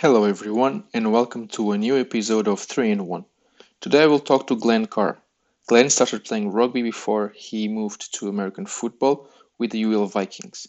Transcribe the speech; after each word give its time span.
Hello 0.00 0.24
everyone 0.24 0.84
and 0.94 1.12
welcome 1.12 1.46
to 1.48 1.72
a 1.72 1.76
new 1.76 2.00
episode 2.00 2.48
of 2.48 2.58
3 2.58 2.92
in 2.92 3.06
1. 3.06 3.22
Today 3.82 4.04
I 4.04 4.06
will 4.06 4.18
talk 4.18 4.46
to 4.46 4.56
Glen 4.56 4.86
Carr. 4.86 5.20
Glen 5.66 5.90
started 5.90 6.24
playing 6.24 6.52
rugby 6.52 6.80
before 6.80 7.34
he 7.36 7.68
moved 7.68 8.14
to 8.14 8.30
American 8.30 8.64
football 8.64 9.28
with 9.58 9.72
the 9.72 9.84
UL 9.84 10.06
Vikings. 10.06 10.66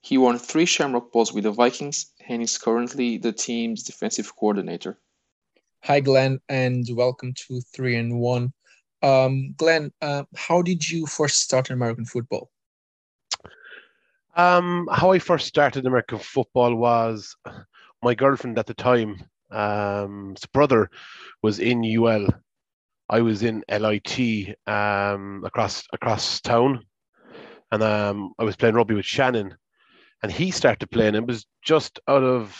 He 0.00 0.18
won 0.18 0.40
three 0.40 0.66
Shamrock 0.66 1.12
Bowls 1.12 1.32
with 1.32 1.44
the 1.44 1.52
Vikings 1.52 2.06
and 2.28 2.42
is 2.42 2.58
currently 2.58 3.16
the 3.16 3.30
team's 3.30 3.84
defensive 3.84 4.34
coordinator. 4.34 4.98
Hi 5.84 6.00
Glen 6.00 6.40
and 6.48 6.84
welcome 6.90 7.32
to 7.46 7.60
3 7.60 7.94
in 7.94 8.18
1. 8.18 8.52
Um, 9.04 9.54
Glen, 9.56 9.92
uh, 10.02 10.24
how 10.34 10.62
did 10.62 10.90
you 10.90 11.06
first 11.06 11.42
start 11.42 11.70
in 11.70 11.74
American 11.74 12.06
football? 12.06 12.50
Um, 14.36 14.88
how 14.90 15.12
I 15.12 15.20
first 15.20 15.46
started 15.46 15.86
American 15.86 16.18
football 16.18 16.74
was 16.74 17.36
my 18.04 18.14
girlfriend 18.14 18.58
at 18.58 18.66
the 18.66 18.74
time, 18.74 19.16
um, 19.50 20.36
brother 20.52 20.90
was 21.42 21.58
in 21.58 21.82
UL. 21.82 22.28
I 23.08 23.20
was 23.22 23.42
in 23.42 23.64
LIT 23.68 24.56
um, 24.66 25.42
across 25.44 25.84
across 25.92 26.40
town, 26.40 26.84
and 27.72 27.82
um, 27.82 28.34
I 28.38 28.44
was 28.44 28.56
playing 28.56 28.74
rugby 28.74 28.94
with 28.94 29.06
Shannon, 29.06 29.56
and 30.22 30.30
he 30.30 30.50
started 30.50 30.90
playing. 30.90 31.14
It 31.14 31.26
was 31.26 31.46
just 31.62 31.98
out 32.06 32.22
of 32.22 32.56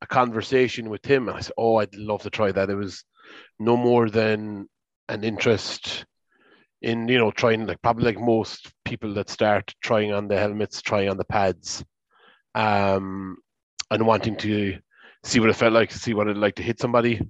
a 0.00 0.06
conversation 0.06 0.88
with 0.90 1.04
him, 1.04 1.28
and 1.28 1.36
I 1.36 1.40
said, 1.40 1.58
"Oh, 1.58 1.76
I'd 1.76 1.94
love 1.94 2.22
to 2.22 2.30
try 2.30 2.52
that." 2.52 2.70
It 2.70 2.76
was 2.76 3.04
no 3.58 3.76
more 3.76 4.08
than 4.08 4.68
an 5.08 5.24
interest 5.24 6.06
in 6.82 7.08
you 7.08 7.18
know 7.18 7.30
trying 7.30 7.66
like 7.66 7.82
probably 7.82 8.04
like 8.04 8.20
most 8.20 8.72
people 8.84 9.12
that 9.14 9.28
start 9.28 9.74
trying 9.82 10.12
on 10.12 10.28
the 10.28 10.38
helmets, 10.38 10.82
trying 10.82 11.08
on 11.08 11.16
the 11.16 11.24
pads, 11.24 11.84
um, 12.54 13.38
and 13.94 14.06
wanting 14.06 14.36
to 14.36 14.78
see 15.22 15.40
what 15.40 15.50
it 15.50 15.56
felt 15.56 15.72
like, 15.72 15.90
to 15.90 15.98
see 15.98 16.14
what 16.14 16.26
it'd 16.26 16.40
like 16.40 16.56
to 16.56 16.62
hit 16.62 16.80
somebody. 16.80 17.20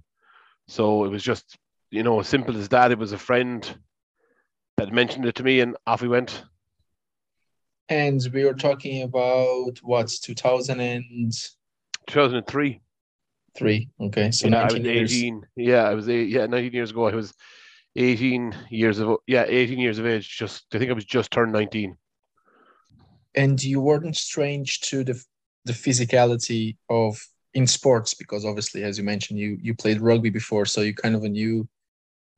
So 0.67 1.05
it 1.05 1.09
was 1.09 1.23
just, 1.23 1.57
you 1.91 2.03
know, 2.03 2.21
as 2.21 2.29
simple 2.29 2.57
as 2.57 2.69
that. 2.71 2.91
It 2.91 2.99
was 2.99 3.13
a 3.13 3.19
friend 3.19 3.79
that 4.77 4.93
mentioned 4.93 5.27
it 5.27 5.37
to 5.37 5.43
me, 5.43 5.61
and 5.61 5.77
off 5.87 6.03
we 6.03 6.09
went. 6.09 6.43
And 7.89 8.21
we 8.33 8.45
were 8.45 8.55
talking 8.55 9.03
about 9.03 9.79
what's 9.83 10.19
2000 10.21 10.81
and 10.81 11.33
2003. 12.07 12.81
Three. 13.57 13.89
Okay, 14.01 14.31
so 14.33 14.49
yeah, 14.49 14.63
19 14.63 14.63
I 14.63 15.01
was 15.03 15.13
18. 15.13 15.35
years. 15.37 15.45
Yeah, 15.57 15.83
I 15.85 15.95
was 15.95 16.09
eight, 16.09 16.29
yeah, 16.29 16.47
19 16.47 16.73
years 16.73 16.91
ago. 16.91 17.07
I 17.07 17.15
was 17.15 17.35
18 17.95 18.55
years 18.71 18.99
of 18.99 19.19
yeah, 19.27 19.45
18 19.47 19.79
years 19.79 19.99
of 19.99 20.07
age. 20.07 20.29
Just 20.37 20.65
I 20.75 20.79
think 20.79 20.91
I 20.91 20.95
was 20.95 21.05
just 21.05 21.31
turned 21.31 21.53
19. 21.53 21.97
And 23.37 23.63
you 23.63 23.81
weren't 23.81 24.17
strange 24.17 24.81
to 24.83 25.05
the 25.05 25.23
the 25.65 25.73
physicality 25.73 26.77
of 26.89 27.19
in 27.55 27.67
sports 27.67 28.15
because 28.15 28.45
obviously, 28.45 28.83
as 28.83 28.99
you 28.99 29.05
mentioned, 29.05 29.39
you 29.39 29.59
you 29.61 29.75
played 29.75 30.01
rugby 30.01 30.31
before, 30.31 30.67
so 30.67 30.81
you 30.81 30.95
kind 30.95 31.15
of 31.15 31.23
knew 31.23 31.69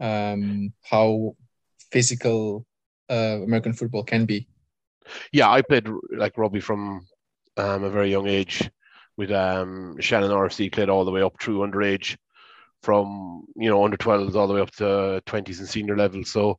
um, 0.01 0.73
how 0.83 1.35
physical 1.91 2.65
uh, 3.11 3.39
American 3.43 3.73
football 3.73 4.03
can 4.03 4.27
be. 4.27 4.47
Yeah, 5.33 5.51
I 5.51 5.63
played 5.63 5.89
like 6.11 6.37
rugby 6.37 6.61
from 6.61 7.07
um, 7.57 7.85
a 7.85 7.91
very 7.91 8.11
young 8.11 8.29
age 8.29 8.69
with 9.17 9.31
um, 9.31 9.97
Shannon 10.01 10.31
RFC 10.31 10.71
played 10.73 10.89
all 10.89 11.05
the 11.05 11.11
way 11.11 11.23
up 11.23 11.41
through 11.41 11.61
underage 11.61 12.17
from 12.83 13.47
you 13.57 13.71
know 13.71 13.85
under 13.85 13.97
12s 13.97 14.35
all 14.35 14.47
the 14.47 14.55
way 14.55 14.61
up 14.61 14.71
to 14.71 15.23
20s 15.27 15.59
and 15.59 15.69
senior 15.69 15.97
level 15.97 16.23
so 16.25 16.59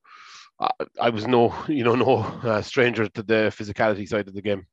I, 0.59 0.69
I 0.99 1.09
was 1.09 1.27
no 1.27 1.55
you 1.67 1.83
know 1.83 1.95
no 1.95 2.17
uh, 2.17 2.61
stranger 2.61 3.07
to 3.07 3.23
the 3.23 3.53
physicality 3.55 4.07
side 4.07 4.27
of 4.27 4.33
the 4.33 4.41
game 4.41 4.65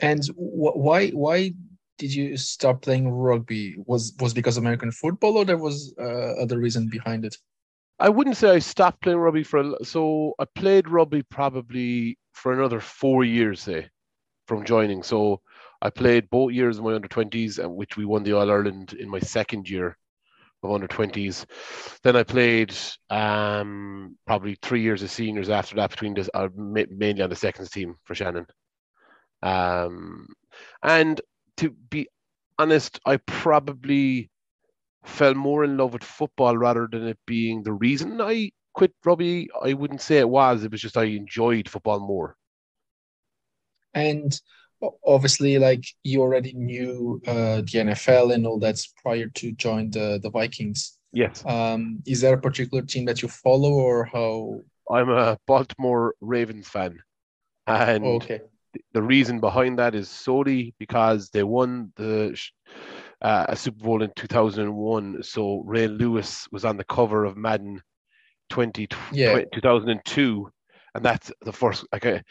and 0.00 0.24
wh- 0.36 0.76
why 0.76 1.08
why 1.10 1.52
did 1.98 2.14
you 2.14 2.36
stop 2.36 2.82
playing 2.82 3.08
rugby 3.08 3.76
was 3.86 4.14
was 4.20 4.34
because 4.34 4.56
american 4.56 4.90
football 4.90 5.36
or 5.38 5.44
there 5.44 5.58
was 5.58 5.94
uh, 6.00 6.32
other 6.42 6.58
reason 6.58 6.88
behind 6.88 7.24
it 7.24 7.36
I 7.98 8.10
wouldn't 8.10 8.36
say 8.36 8.50
I 8.50 8.58
stopped 8.58 9.00
playing 9.00 9.18
rugby 9.18 9.42
for 9.42 9.60
a, 9.60 9.84
so 9.84 10.34
I 10.38 10.44
played 10.44 10.86
rugby 10.86 11.22
probably 11.22 12.18
for 12.34 12.52
another 12.52 12.78
four 12.78 13.24
years 13.24 13.62
say 13.62 13.88
from 14.46 14.66
joining 14.66 15.02
so 15.02 15.40
I 15.82 15.90
played 15.90 16.30
both 16.30 16.52
years 16.52 16.78
of 16.78 16.84
my 16.84 16.94
under 16.94 17.08
20s, 17.08 17.58
and 17.58 17.74
which 17.74 17.96
we 17.96 18.04
won 18.04 18.22
the 18.22 18.32
All 18.32 18.50
Ireland 18.50 18.94
in 18.94 19.08
my 19.08 19.18
second 19.18 19.68
year 19.68 19.96
of 20.62 20.70
under 20.70 20.88
20s. 20.88 21.44
Then 22.02 22.16
I 22.16 22.22
played 22.22 22.74
um, 23.10 24.16
probably 24.26 24.56
three 24.62 24.82
years 24.82 25.02
of 25.02 25.10
seniors 25.10 25.50
after 25.50 25.76
that, 25.76 25.90
between 25.90 26.14
this, 26.14 26.30
uh, 26.32 26.48
mainly 26.54 27.22
on 27.22 27.30
the 27.30 27.36
seconds 27.36 27.70
team 27.70 27.96
for 28.04 28.14
Shannon. 28.14 28.46
Um, 29.42 30.28
and 30.82 31.20
to 31.58 31.70
be 31.70 32.08
honest, 32.58 33.00
I 33.04 33.18
probably 33.18 34.30
fell 35.04 35.34
more 35.34 35.64
in 35.64 35.76
love 35.76 35.92
with 35.92 36.04
football 36.04 36.56
rather 36.56 36.88
than 36.90 37.06
it 37.06 37.18
being 37.26 37.62
the 37.62 37.72
reason 37.72 38.20
I 38.20 38.50
quit 38.74 38.92
rugby. 39.04 39.48
I 39.62 39.72
wouldn't 39.72 40.00
say 40.00 40.18
it 40.18 40.28
was. 40.28 40.64
It 40.64 40.72
was 40.72 40.80
just 40.80 40.96
I 40.96 41.04
enjoyed 41.04 41.68
football 41.68 42.00
more. 42.00 42.36
And 43.94 44.38
obviously 45.06 45.58
like 45.58 45.84
you 46.02 46.20
already 46.20 46.52
knew 46.52 47.20
uh, 47.26 47.56
the 47.56 47.78
NFL 47.78 48.34
and 48.34 48.46
all 48.46 48.58
that's 48.58 48.92
prior 49.02 49.28
to 49.28 49.52
join 49.52 49.90
the 49.90 50.18
the 50.22 50.30
Vikings. 50.30 50.98
Yes. 51.12 51.44
Um, 51.46 52.02
is 52.06 52.20
there 52.20 52.34
a 52.34 52.40
particular 52.40 52.82
team 52.82 53.06
that 53.06 53.22
you 53.22 53.28
follow 53.28 53.72
or 53.72 54.04
how? 54.04 54.60
I'm 54.90 55.08
a 55.08 55.38
Baltimore 55.46 56.14
Ravens 56.20 56.68
fan, 56.68 56.98
and 57.66 58.04
oh, 58.04 58.16
okay. 58.16 58.40
The 58.92 59.02
reason 59.02 59.40
behind 59.40 59.78
that 59.78 59.94
is 59.94 60.08
solely 60.08 60.74
because 60.78 61.30
they 61.30 61.42
won 61.42 61.92
the 61.96 62.38
uh, 63.22 63.46
a 63.48 63.56
Super 63.56 63.84
Bowl 63.84 64.02
in 64.02 64.12
2001. 64.16 65.22
So 65.22 65.62
Ray 65.64 65.88
Lewis 65.88 66.46
was 66.52 66.64
on 66.64 66.76
the 66.76 66.84
cover 66.84 67.24
of 67.24 67.36
Madden 67.36 67.80
20, 68.50 68.88
yeah. 69.12 69.32
20 69.32 69.46
2002, 69.52 70.50
and 70.94 71.04
that's 71.04 71.32
the 71.42 71.52
first. 71.52 71.84
Okay, 71.94 72.22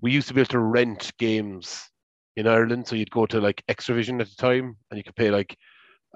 we 0.00 0.12
used 0.12 0.28
to 0.28 0.34
be 0.34 0.40
able 0.40 0.48
to 0.48 0.60
rent 0.60 1.12
games 1.18 1.88
in 2.36 2.46
Ireland. 2.46 2.86
So 2.86 2.96
you'd 2.96 3.10
go 3.10 3.26
to 3.26 3.40
like 3.40 3.62
Xtra-vision 3.68 4.20
at 4.20 4.28
the 4.28 4.36
time 4.36 4.76
and 4.90 4.96
you 4.96 5.04
could 5.04 5.16
pay 5.16 5.30
like 5.30 5.56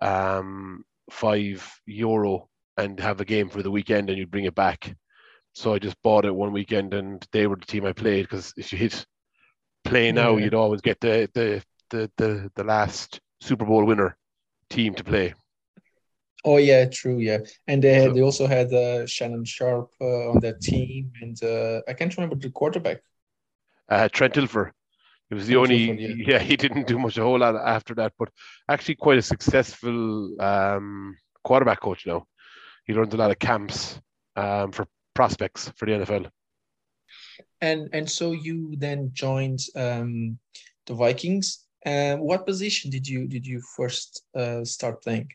um, 0.01 0.85
five 1.11 1.69
euro 1.87 2.49
and 2.77 2.99
have 3.01 3.21
a 3.21 3.25
game 3.25 3.49
for 3.49 3.63
the 3.63 3.71
weekend 3.71 4.09
and 4.09 4.19
you'd 4.19 4.31
bring 4.31 4.45
it 4.45 4.55
back. 4.55 4.95
So 5.55 5.75
I 5.75 5.79
just 5.79 6.01
bought 6.03 6.25
it 6.25 6.35
one 6.35 6.53
weekend 6.53 6.95
and 6.95 7.27
they 7.33 7.47
were 7.47 7.57
the 7.57 7.67
team 7.67 7.85
I 7.85 7.93
played 7.93 8.23
because 8.23 8.55
if 8.57 8.73
you 8.73 8.79
hit 8.79 9.05
play 9.85 10.13
now, 10.13 10.37
yeah. 10.37 10.45
you'd 10.45 10.55
always 10.55 10.81
get 10.81 11.01
the, 11.01 11.29
the 11.35 11.63
the 11.91 12.11
the 12.17 12.51
the 12.55 12.65
last 12.65 13.21
Super 13.41 13.65
Bowl 13.65 13.85
winner 13.85 14.17
team 14.71 14.95
to 14.95 15.05
play. 15.05 15.35
Oh 16.45 16.57
yeah, 16.57 16.87
true. 16.87 17.19
Yeah, 17.19 17.39
and 17.69 17.83
they 17.83 17.95
had, 17.95 18.15
they 18.15 18.23
also 18.23 18.47
had 18.47 18.73
uh, 18.73 19.07
Shannon 19.07 19.45
Sharpe 19.45 19.93
uh, 20.01 20.31
on 20.31 20.41
that 20.41 20.61
team, 20.61 21.13
and 21.21 21.43
uh, 21.43 21.83
I 21.87 21.93
can't 21.93 22.17
remember 22.17 22.37
the 22.37 22.51
quarterback. 22.51 23.03
Uh, 23.89 24.09
Trent 24.09 24.35
Dilfer. 24.35 24.73
It 25.31 25.35
was 25.35 25.47
the 25.47 25.57
only, 25.57 26.25
yeah, 26.27 26.39
he 26.39 26.57
didn't 26.57 26.87
do 26.87 26.99
much 26.99 27.17
a 27.17 27.23
whole 27.23 27.39
lot 27.39 27.57
after 27.57 27.95
that, 27.95 28.13
but 28.19 28.29
actually 28.69 28.97
quite 28.97 29.19
a 29.19 29.23
successful 29.23 30.41
um, 30.41 31.17
quarterback 31.43 31.81
coach 31.81 32.07
now. 32.07 32.27
He 32.85 32.93
runs 32.93 33.15
a 33.15 33.17
lot 33.17 33.31
of 33.31 33.39
camps 33.39 34.01
um, 34.37 34.73
for 34.73 34.87
prospects 35.15 35.73
for 35.77 35.87
the 35.87 35.93
NFL. 35.93 36.29
And 37.61 37.89
and 37.93 38.11
so 38.11 38.33
you 38.33 38.75
then 38.77 39.11
joined 39.13 39.61
um, 39.77 40.39
the 40.87 40.95
Vikings. 40.95 41.67
Um, 41.85 42.21
what 42.21 42.47
position 42.47 42.91
did 42.91 43.07
you 43.07 43.27
did 43.27 43.47
you 43.47 43.61
first 43.77 44.23
uh, 44.35 44.65
start 44.65 45.03
playing? 45.03 45.29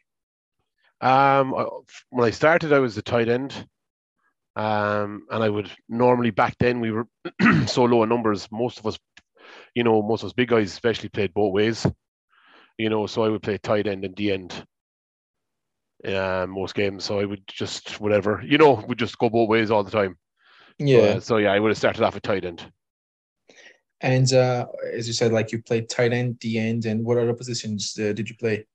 Um, 1.01 1.53
when 2.09 2.27
I 2.27 2.31
started, 2.31 2.73
I 2.73 2.79
was 2.79 2.95
the 2.95 3.01
tight 3.01 3.29
end. 3.29 3.67
Um, 4.55 5.27
and 5.29 5.43
I 5.43 5.49
would 5.49 5.69
normally 5.87 6.31
back 6.31 6.55
then 6.59 6.79
we 6.79 6.91
were 6.91 7.07
so 7.67 7.83
low 7.83 8.01
in 8.01 8.09
numbers. 8.09 8.47
Most 8.51 8.79
of 8.79 8.87
us 8.87 8.97
you 9.77 9.83
know, 9.83 10.01
most 10.01 10.23
of 10.23 10.27
us 10.27 10.33
big 10.33 10.49
guys 10.49 10.71
especially 10.71 11.09
played 11.09 11.33
both 11.35 11.53
ways. 11.53 11.85
You 12.79 12.89
know, 12.89 13.05
so 13.05 13.23
I 13.23 13.29
would 13.29 13.43
play 13.43 13.59
tight 13.59 13.85
end 13.85 14.03
and 14.03 14.15
D 14.15 14.31
end. 14.31 14.65
Uh, 16.03 16.45
most 16.47 16.73
games, 16.73 17.05
so 17.05 17.19
I 17.19 17.25
would 17.25 17.41
just 17.47 17.99
whatever, 17.99 18.43
you 18.43 18.57
know, 18.57 18.83
would 18.87 18.99
just 18.99 19.17
go 19.19 19.29
both 19.29 19.49
ways 19.49 19.69
all 19.69 19.83
the 19.83 19.91
time. 19.91 20.17
Yeah. 20.79 21.13
So, 21.15 21.19
so 21.19 21.37
yeah, 21.37 21.53
I 21.53 21.59
would 21.59 21.69
have 21.69 21.77
started 21.77 22.03
off 22.03 22.13
with 22.13 22.23
tight 22.23 22.45
end. 22.45 22.65
And 24.01 24.31
uh, 24.31 24.67
as 24.93 25.07
you 25.07 25.13
said, 25.13 25.31
like 25.31 25.51
you 25.51 25.61
played 25.61 25.89
tight 25.89 26.13
end, 26.13 26.39
D 26.39 26.59
end, 26.59 26.85
and 26.85 27.03
what 27.03 27.17
other 27.17 27.33
positions 27.33 27.97
uh, 27.99 28.13
did 28.13 28.29
you 28.29 28.35
play? 28.35 28.65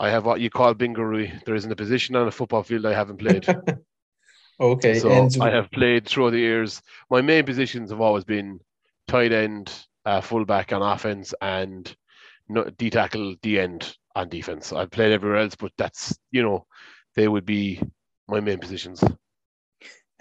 I 0.00 0.10
have 0.10 0.24
what 0.24 0.40
you 0.40 0.50
call 0.50 0.74
bingaroo. 0.74 1.44
There 1.44 1.54
isn't 1.54 1.70
a 1.70 1.76
position 1.76 2.16
on 2.16 2.26
a 2.26 2.32
football 2.32 2.64
field 2.64 2.86
I 2.86 2.94
haven't 2.94 3.18
played. 3.18 3.46
okay. 4.60 4.98
So 4.98 5.10
and... 5.12 5.36
I 5.40 5.50
have 5.50 5.70
played 5.70 6.06
through 6.06 6.32
the 6.32 6.38
years. 6.38 6.82
My 7.10 7.20
main 7.20 7.44
positions 7.44 7.90
have 7.90 8.00
always 8.00 8.24
been 8.24 8.58
tight 9.06 9.32
end, 9.32 9.72
uh, 10.04 10.20
fullback 10.20 10.72
on 10.72 10.82
offense 10.82 11.32
and 11.40 11.94
D 12.76 12.90
tackle, 12.90 13.36
D 13.40 13.60
end 13.60 13.96
on 14.16 14.28
defense. 14.28 14.72
I've 14.72 14.90
played 14.90 15.12
everywhere 15.12 15.38
else, 15.38 15.54
but 15.54 15.72
that's 15.78 16.18
you 16.32 16.42
know 16.42 16.66
they 17.14 17.28
would 17.28 17.46
be 17.46 17.80
my 18.26 18.40
main 18.40 18.58
positions. 18.58 19.02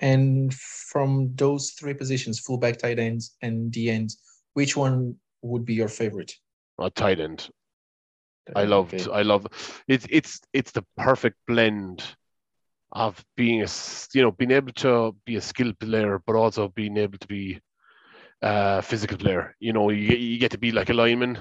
And 0.01 0.53
from 0.53 1.33
those 1.35 1.71
three 1.71 1.93
positions, 1.93 2.39
fullback, 2.39 2.77
tight 2.79 2.99
ends, 2.99 3.35
and 3.41 3.71
D 3.71 3.89
end, 3.89 4.09
which 4.53 4.75
one 4.75 5.15
would 5.43 5.63
be 5.65 5.75
your 5.75 5.87
favorite? 5.87 6.33
A 6.79 6.89
tight 6.89 7.19
end. 7.19 7.49
I 8.55 8.65
loved. 8.65 8.93
Okay. 8.95 9.11
I 9.11 9.21
love. 9.21 9.47
It's 9.87 10.05
it's 10.09 10.41
it's 10.51 10.71
the 10.71 10.83
perfect 10.97 11.37
blend 11.47 12.03
of 12.91 13.23
being 13.37 13.61
a 13.61 13.67
you 14.13 14.23
know 14.23 14.31
being 14.31 14.51
able 14.51 14.73
to 14.73 15.15
be 15.25 15.35
a 15.35 15.41
skilled 15.41 15.77
player, 15.79 16.19
but 16.25 16.35
also 16.35 16.67
being 16.69 16.97
able 16.97 17.19
to 17.19 17.27
be 17.27 17.61
a 18.41 18.81
physical 18.81 19.17
player. 19.17 19.55
You 19.59 19.73
know, 19.73 19.89
you 19.91 20.07
get- 20.07 20.19
you 20.19 20.37
get 20.39 20.51
to 20.51 20.57
be 20.57 20.71
like 20.71 20.89
a 20.89 20.93
lineman, 20.93 21.37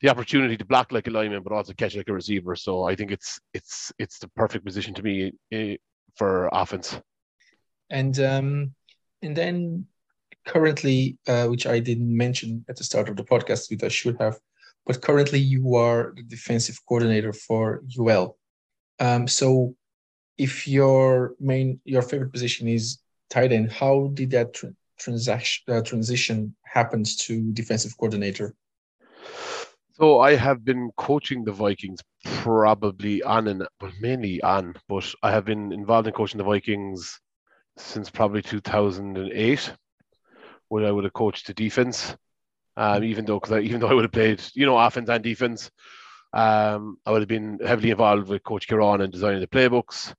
the 0.00 0.08
opportunity 0.10 0.56
to 0.56 0.64
block 0.64 0.90
like 0.92 1.06
a 1.06 1.10
lineman, 1.10 1.42
but 1.44 1.52
also 1.52 1.72
catch 1.72 1.94
like 1.96 2.08
a 2.08 2.12
receiver. 2.12 2.56
So 2.56 2.82
I 2.82 2.96
think 2.96 3.12
it's 3.12 3.40
it's 3.54 3.92
it's 3.98 4.18
the 4.18 4.28
perfect 4.28 4.64
position 4.64 4.94
to 4.94 5.02
me 5.02 5.32
eh, 5.52 5.76
for 6.16 6.48
offense. 6.52 7.00
And 7.90 8.18
um, 8.20 8.74
and 9.22 9.36
then 9.36 9.86
currently, 10.46 11.18
uh, 11.26 11.46
which 11.46 11.66
I 11.66 11.78
didn't 11.78 12.14
mention 12.14 12.64
at 12.68 12.76
the 12.76 12.84
start 12.84 13.08
of 13.08 13.16
the 13.16 13.24
podcast, 13.24 13.70
which 13.70 13.82
I 13.82 13.88
should 13.88 14.16
have, 14.20 14.38
but 14.86 15.02
currently 15.02 15.38
you 15.38 15.74
are 15.76 16.14
the 16.16 16.22
defensive 16.22 16.78
coordinator 16.88 17.32
for 17.32 17.82
UL. 17.98 18.36
Um, 19.00 19.28
so 19.28 19.74
if 20.38 20.66
your 20.66 21.34
main 21.40 21.80
your 21.84 22.02
favorite 22.02 22.32
position 22.32 22.68
is 22.68 22.98
tight 23.30 23.52
end, 23.52 23.70
how 23.72 24.10
did 24.14 24.30
that 24.30 24.54
tr- 24.54 24.76
transaction 24.98 25.74
uh, 25.74 25.82
transition 25.82 26.54
happens 26.64 27.16
to 27.16 27.52
defensive 27.52 27.96
coordinator? 27.98 28.54
So 29.92 30.20
I 30.20 30.36
have 30.36 30.64
been 30.64 30.90
coaching 30.96 31.44
the 31.44 31.52
Vikings 31.52 32.00
probably 32.24 33.22
on 33.22 33.48
and 33.48 33.66
well 33.80 33.92
mainly 34.00 34.40
on, 34.42 34.76
but 34.88 35.04
I 35.22 35.32
have 35.32 35.44
been 35.44 35.72
involved 35.72 36.06
in 36.06 36.14
coaching 36.14 36.38
the 36.38 36.44
Vikings 36.44 37.20
since 37.80 38.10
probably 38.10 38.42
2008, 38.42 39.72
when 40.68 40.84
I 40.84 40.90
would 40.90 41.04
have 41.04 41.12
coached 41.12 41.46
the 41.46 41.54
defense. 41.54 42.16
Um, 42.76 43.02
even 43.02 43.24
though, 43.24 43.40
because 43.40 43.64
even 43.64 43.80
though 43.80 43.88
I 43.88 43.94
would 43.94 44.04
have 44.04 44.12
played, 44.12 44.42
you 44.54 44.66
know, 44.66 44.78
offense 44.78 45.08
and 45.08 45.22
defense, 45.22 45.70
um, 46.32 46.98
I 47.04 47.10
would 47.10 47.22
have 47.22 47.28
been 47.28 47.58
heavily 47.64 47.90
involved 47.90 48.28
with 48.28 48.44
Coach 48.44 48.68
Kieran 48.68 49.00
and 49.00 49.12
designing 49.12 49.40
the 49.40 49.46
playbooks. 49.48 50.14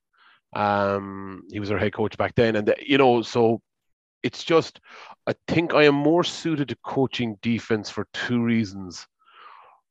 Um, 0.53 1.43
he 1.49 1.59
was 1.59 1.71
our 1.71 1.77
head 1.77 1.93
coach 1.93 2.17
back 2.17 2.35
then, 2.35 2.55
and 2.55 2.67
the, 2.67 2.75
you 2.81 2.97
know, 2.97 3.21
so 3.21 3.61
it's 4.23 4.43
just, 4.43 4.81
I 5.27 5.35
think 5.47 5.73
I 5.73 5.83
am 5.83 5.95
more 5.95 6.23
suited 6.23 6.69
to 6.69 6.77
coaching 6.83 7.37
defense 7.41 7.89
for 7.89 8.07
two 8.13 8.43
reasons 8.43 9.07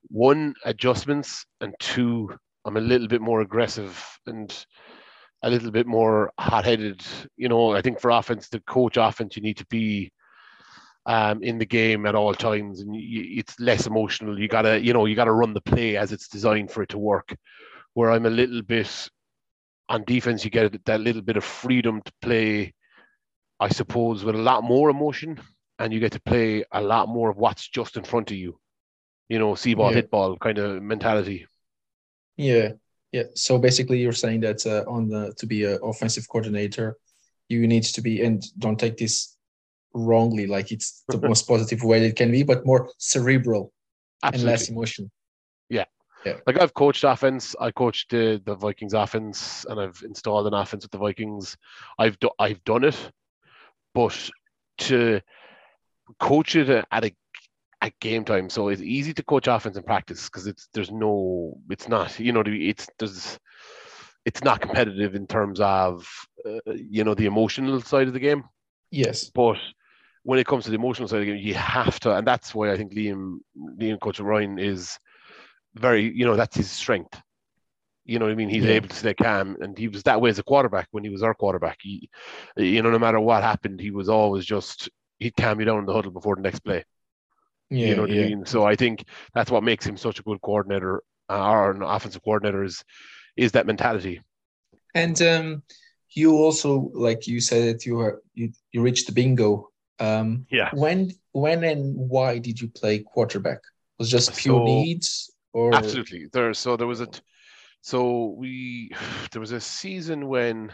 one 0.08 0.54
adjustments 0.64 1.44
and 1.60 1.74
two 1.78 2.30
i'm 2.64 2.76
a 2.76 2.80
little 2.80 3.08
bit 3.08 3.20
more 3.20 3.40
aggressive 3.40 4.18
and 4.26 4.66
a 5.42 5.50
little 5.50 5.70
bit 5.70 5.86
more 5.86 6.32
hot-headed 6.38 7.04
you 7.36 7.48
know 7.48 7.72
i 7.74 7.80
think 7.80 8.00
for 8.00 8.10
offense 8.10 8.48
to 8.48 8.60
coach 8.60 8.96
offense 8.96 9.36
you 9.36 9.42
need 9.42 9.56
to 9.56 9.66
be 9.66 10.10
um, 11.06 11.42
in 11.42 11.58
the 11.58 11.64
game 11.66 12.04
at 12.06 12.14
all 12.14 12.34
times 12.34 12.80
and 12.80 12.94
you, 12.94 13.38
it's 13.38 13.58
less 13.58 13.86
emotional. 13.86 14.38
You 14.38 14.46
gotta 14.46 14.78
you 14.78 14.92
know 14.92 15.06
you 15.06 15.14
gotta 15.16 15.32
run 15.32 15.54
the 15.54 15.60
play 15.62 15.96
as 15.96 16.12
it's 16.12 16.28
designed 16.28 16.70
for 16.70 16.82
it 16.82 16.90
to 16.90 16.98
work. 16.98 17.34
Where 17.94 18.10
i'm 18.10 18.26
a 18.26 18.30
little 18.30 18.60
bit 18.62 19.08
on 19.88 20.04
defense 20.04 20.44
you 20.44 20.50
get 20.50 20.84
that 20.84 21.00
little 21.00 21.22
bit 21.22 21.38
of 21.38 21.44
freedom 21.44 22.02
to 22.02 22.12
play 22.20 22.74
i 23.58 23.68
suppose 23.70 24.22
with 24.22 24.34
a 24.34 24.38
lot 24.38 24.62
more 24.62 24.90
emotion 24.90 25.40
and 25.78 25.92
you 25.92 26.00
get 26.00 26.12
to 26.12 26.20
play 26.20 26.64
a 26.72 26.80
lot 26.82 27.08
more 27.08 27.30
of 27.30 27.36
what's 27.36 27.68
just 27.68 27.96
in 27.96 28.04
front 28.04 28.30
of 28.30 28.36
you. 28.36 28.58
You 29.28 29.38
know, 29.38 29.54
see 29.54 29.74
ball, 29.74 29.90
Yeah. 29.90 29.96
hit 29.96 30.10
ball 30.10 30.36
kind 30.36 30.58
of 30.58 30.82
mentality. 30.82 31.46
Yeah, 32.36 32.72
yeah. 33.12 33.24
So 33.34 33.58
basically, 33.58 33.98
you're 33.98 34.12
saying 34.12 34.40
that 34.40 34.66
uh, 34.66 34.90
on 34.90 35.08
the 35.08 35.34
to 35.38 35.46
be 35.46 35.64
an 35.64 35.78
offensive 35.82 36.28
coordinator, 36.28 36.96
you 37.48 37.66
need 37.66 37.84
to 37.84 38.00
be 38.00 38.22
and 38.22 38.42
don't 38.58 38.78
take 38.78 38.96
this 38.96 39.36
wrongly, 39.94 40.46
like 40.46 40.70
it's 40.70 41.04
the 41.08 41.20
most 41.20 41.48
positive 41.48 41.82
way 41.82 42.04
it 42.04 42.16
can 42.16 42.30
be, 42.30 42.42
but 42.42 42.66
more 42.66 42.90
cerebral 42.98 43.72
and 44.22 44.42
less 44.42 44.68
emotion. 44.68 45.10
Yeah. 45.68 45.84
Yeah. 46.24 46.34
Like 46.46 46.60
I've 46.60 46.74
coached 46.74 47.04
offense, 47.04 47.54
I 47.60 47.70
coached 47.70 48.10
the, 48.10 48.42
the 48.44 48.54
Vikings 48.54 48.92
offense, 48.92 49.64
and 49.68 49.80
I've 49.80 50.02
installed 50.04 50.46
an 50.46 50.54
offense 50.54 50.84
with 50.84 50.90
the 50.90 50.98
Vikings. 50.98 51.56
I've 51.98 52.18
do, 52.18 52.30
I've 52.38 52.62
done 52.64 52.84
it, 52.84 53.12
but 53.94 54.30
to 54.78 55.20
coach 56.18 56.56
it 56.56 56.68
at 56.90 57.04
a 57.04 57.12
at 57.80 57.98
game 58.00 58.24
time, 58.24 58.50
so 58.50 58.68
it's 58.68 58.82
easy 58.82 59.14
to 59.14 59.22
coach 59.22 59.46
offense 59.46 59.76
in 59.76 59.82
practice 59.84 60.24
because 60.24 60.46
it's 60.46 60.68
there's 60.74 60.90
no, 60.90 61.58
it's 61.70 61.88
not, 61.88 62.18
you 62.18 62.32
know, 62.32 62.42
it's 62.44 62.88
there's, 62.98 63.38
it's 64.24 64.42
not 64.42 64.60
competitive 64.60 65.14
in 65.14 65.26
terms 65.26 65.60
of, 65.60 66.08
uh, 66.44 66.58
you 66.74 67.04
know, 67.04 67.14
the 67.14 67.26
emotional 67.26 67.80
side 67.80 68.08
of 68.08 68.12
the 68.14 68.20
game. 68.20 68.44
Yes. 68.90 69.30
But 69.30 69.58
when 70.24 70.38
it 70.38 70.46
comes 70.46 70.64
to 70.64 70.70
the 70.70 70.76
emotional 70.76 71.08
side 71.08 71.20
of 71.20 71.26
the 71.26 71.32
game, 71.32 71.40
you 71.42 71.54
have 71.54 72.00
to, 72.00 72.16
and 72.16 72.26
that's 72.26 72.54
why 72.54 72.72
I 72.72 72.76
think 72.76 72.92
Liam, 72.94 73.38
Liam 73.56 74.00
Coach 74.00 74.18
Ryan 74.20 74.58
is 74.58 74.98
very, 75.74 76.12
you 76.12 76.26
know, 76.26 76.36
that's 76.36 76.56
his 76.56 76.70
strength. 76.70 77.20
You 78.04 78.18
know 78.18 78.24
what 78.24 78.32
I 78.32 78.36
mean? 78.36 78.48
He's 78.48 78.64
Yeah. 78.64 78.72
able 78.72 78.88
to 78.88 78.96
stay 78.96 79.14
calm, 79.14 79.56
and 79.60 79.78
he 79.78 79.86
was 79.86 80.02
that 80.04 80.20
way 80.20 80.30
as 80.30 80.38
a 80.38 80.42
quarterback 80.42 80.88
when 80.90 81.04
he 81.04 81.10
was 81.10 81.22
our 81.22 81.34
quarterback. 81.34 81.78
He, 81.80 82.08
you 82.56 82.82
know, 82.82 82.90
no 82.90 82.98
matter 82.98 83.20
what 83.20 83.42
happened, 83.42 83.80
he 83.80 83.90
was 83.90 84.08
always 84.08 84.44
just 84.44 84.88
he'd 85.18 85.36
calm 85.36 85.60
you 85.60 85.66
down 85.66 85.80
in 85.80 85.86
the 85.86 85.92
huddle 85.92 86.10
before 86.10 86.34
the 86.34 86.42
next 86.42 86.60
play. 86.60 86.84
Yeah. 87.70 87.88
you 87.88 87.96
know 87.96 88.02
what 88.02 88.10
yeah. 88.10 88.22
I 88.22 88.28
mean? 88.28 88.46
So 88.46 88.64
I 88.64 88.76
think 88.76 89.04
that's 89.34 89.50
what 89.50 89.62
makes 89.62 89.86
him 89.86 89.96
such 89.96 90.18
a 90.18 90.22
good 90.22 90.40
coordinator, 90.40 91.02
uh, 91.28 91.50
or 91.50 91.70
an 91.72 91.82
offensive 91.82 92.22
coordinator 92.22 92.64
is 92.64 92.82
is 93.36 93.52
that 93.52 93.66
mentality. 93.66 94.20
And 94.94 95.20
um, 95.22 95.62
you 96.10 96.32
also, 96.36 96.90
like 96.94 97.26
you 97.26 97.40
said, 97.40 97.74
that 97.74 97.86
you 97.86 98.00
are 98.00 98.22
you 98.34 98.52
you 98.72 98.82
reached 98.82 99.06
the 99.06 99.12
bingo. 99.12 99.70
Um, 100.00 100.46
Yeah. 100.50 100.70
when 100.72 101.12
when 101.32 101.64
and 101.64 101.94
why 101.96 102.38
did 102.38 102.60
you 102.60 102.68
play 102.68 103.00
quarterback? 103.00 103.58
Was 103.98 104.08
it 104.08 104.12
just 104.12 104.36
pure 104.36 104.60
So- 104.60 104.64
needs 104.64 105.30
or 105.52 105.74
Absolutely. 105.74 106.26
There. 106.32 106.54
So 106.54 106.76
there 106.76 106.86
was 106.86 107.00
a. 107.00 107.06
T- 107.06 107.20
so 107.82 108.34
we 108.38 108.90
there 109.32 109.40
was 109.40 109.52
a 109.52 109.60
season 109.60 110.28
when 110.28 110.72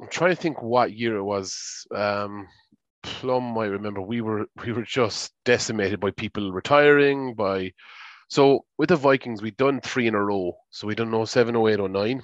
I'm 0.00 0.08
trying 0.08 0.34
to 0.34 0.40
think 0.40 0.62
what 0.62 0.92
year 0.92 1.16
it 1.16 1.22
was. 1.24 1.86
Um, 1.94 2.48
Plum, 3.06 3.56
I 3.56 3.66
remember 3.66 4.02
we 4.02 4.20
were 4.20 4.46
we 4.64 4.72
were 4.72 4.82
just 4.82 5.32
decimated 5.44 6.00
by 6.00 6.10
people 6.10 6.52
retiring. 6.52 7.34
By 7.34 7.72
so 8.28 8.64
with 8.78 8.90
the 8.90 8.96
Vikings, 8.96 9.42
we'd 9.42 9.56
done 9.56 9.80
three 9.80 10.06
in 10.06 10.14
a 10.14 10.22
row. 10.22 10.56
So 10.70 10.86
we 10.86 10.94
done 10.94 11.26
07, 11.26 11.56
08, 11.56 11.90
09. 11.90 12.22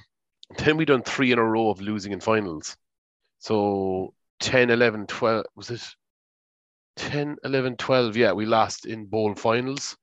Then 0.58 0.76
we 0.76 0.84
done 0.84 1.02
three 1.02 1.32
in 1.32 1.38
a 1.38 1.44
row 1.44 1.70
of 1.70 1.80
losing 1.80 2.12
in 2.12 2.20
finals. 2.20 2.76
So 3.38 4.14
10, 4.40 4.70
11, 4.70 5.06
12 5.06 5.44
was 5.56 5.70
it 5.70 5.82
10, 6.96 7.36
11, 7.44 7.76
12? 7.76 8.16
Yeah, 8.16 8.32
we 8.32 8.44
lost 8.44 8.86
in 8.86 9.06
bowl 9.06 9.34
finals. 9.34 9.96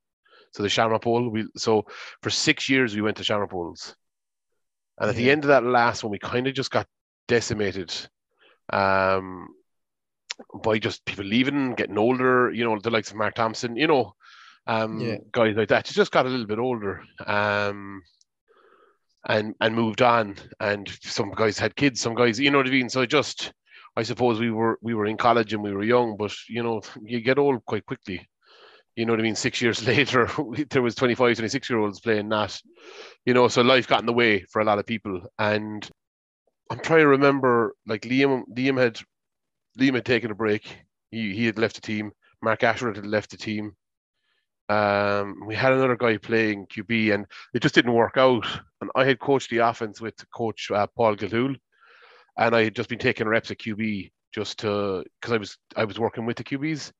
So 0.51 0.63
the 0.63 0.69
Shamrock 0.69 1.03
Bowl. 1.03 1.29
We 1.29 1.48
so 1.55 1.86
for 2.21 2.29
six 2.29 2.69
years 2.69 2.95
we 2.95 3.01
went 3.01 3.17
to 3.17 3.24
Shamrock 3.24 3.51
Bowls, 3.51 3.95
and 4.98 5.09
at 5.09 5.15
the 5.15 5.29
end 5.29 5.43
of 5.43 5.50
that 5.50 5.63
last 5.63 6.03
one, 6.03 6.12
we 6.12 6.19
kind 6.19 6.48
of 6.48 6.53
just 6.53 6.71
got 6.71 6.88
decimated, 7.27 7.93
um, 8.74 9.50
by 10.63 10.79
just 10.79 11.05
people 11.05 11.25
leaving, 11.25 11.75
getting 11.75 11.98
older. 11.98 12.51
You 12.51 12.65
know, 12.65 12.79
the 12.79 12.91
likes 12.91 13.12
of 13.12 13.17
Mark 13.17 13.36
Thompson. 13.36 13.75
You 13.75 13.88
know, 13.88 14.15
um, 14.67 15.00
Yeah. 15.00 15.17
guys 15.31 15.55
like 15.55 15.69
that. 15.69 15.86
Just 15.86 16.12
got 16.12 16.25
a 16.25 16.29
little 16.29 16.48
bit 16.48 16.60
older, 16.60 17.01
um, 17.25 18.01
and 19.27 19.55
and 19.62 19.75
moved 19.75 20.01
on. 20.01 20.36
And 20.60 20.89
some 21.01 21.31
guys 21.31 21.58
had 21.60 21.75
kids. 21.75 22.01
Some 22.01 22.15
guys, 22.15 22.39
you 22.39 22.51
know 22.51 22.58
what 22.60 22.67
I 22.67 22.72
mean. 22.72 22.89
So 22.89 23.01
it 23.01 23.10
just. 23.10 23.51
I 23.98 24.03
suppose 24.03 24.39
we 24.39 24.51
were 24.51 24.77
we 24.81 24.93
were 24.93 25.08
in 25.08 25.17
college 25.17 25.51
and 25.51 25.63
we 25.63 25.74
were 25.74 25.84
young, 25.84 26.15
but 26.15 26.34
you 26.48 26.63
know 26.63 26.81
you 27.03 27.19
get 27.19 27.39
old 27.39 27.65
quite 27.65 27.86
quickly 27.86 28.27
you 28.96 29.05
know 29.05 29.13
what 29.13 29.19
I 29.19 29.24
mean? 29.24 29.36
Six 29.36 29.62
years 29.62 29.86
later, 29.88 30.29
there 30.72 30.81
was 30.81 30.93
25, 30.96 31.38
26 31.38 31.69
year 31.69 31.79
olds 31.79 32.01
playing 32.01 32.27
that, 32.29 32.60
you 33.25 33.34
know, 33.34 33.48
so 33.48 33.62
life 33.62 33.88
got 33.88 34.01
in 34.01 34.05
the 34.05 34.12
way 34.13 34.41
for 34.51 34.62
a 34.62 34.65
lot 34.65 34.77
of 34.77 34.86
people. 34.86 35.22
And 35.38 35.89
I'm 36.69 36.79
trying 36.79 37.00
to 37.00 37.08
remember, 37.08 37.75
like 37.88 38.01
Liam, 38.01 38.43
Liam 38.53 38.77
had, 38.77 39.00
Liam 39.77 39.95
had 39.95 40.05
taken 40.05 40.31
a 40.31 40.35
break. 40.35 40.77
He, 41.11 41.33
he 41.33 41.45
had 41.45 41.57
left 41.57 41.75
the 41.75 41.81
team. 41.81 42.11
Mark 42.41 42.63
Ashworth 42.63 42.95
had 42.95 43.05
left 43.05 43.31
the 43.31 43.38
team. 43.38 43.75
Um, 44.69 45.41
we 45.47 45.55
had 45.55 45.73
another 45.73 45.95
guy 45.95 46.17
playing 46.17 46.67
QB 46.67 47.13
and 47.13 47.25
it 47.53 47.61
just 47.61 47.75
didn't 47.75 47.93
work 47.93 48.17
out. 48.17 48.45
And 48.81 48.91
I 48.95 49.03
had 49.05 49.19
coached 49.19 49.49
the 49.49 49.57
offense 49.57 49.99
with 49.99 50.13
coach 50.31 50.69
uh, 50.71 50.88
Paul 50.95 51.15
Gilhool 51.15 51.55
and 52.38 52.55
I 52.55 52.63
had 52.65 52.75
just 52.75 52.89
been 52.89 52.99
taking 52.99 53.27
reps 53.27 53.51
at 53.51 53.57
QB 53.57 54.11
just 54.33 54.59
to, 54.59 55.03
cause 55.21 55.31
I 55.31 55.38
was, 55.38 55.57
I 55.75 55.85
was 55.85 55.99
working 55.99 56.25
with 56.25 56.38
the 56.38 56.43
QBs 56.43 56.91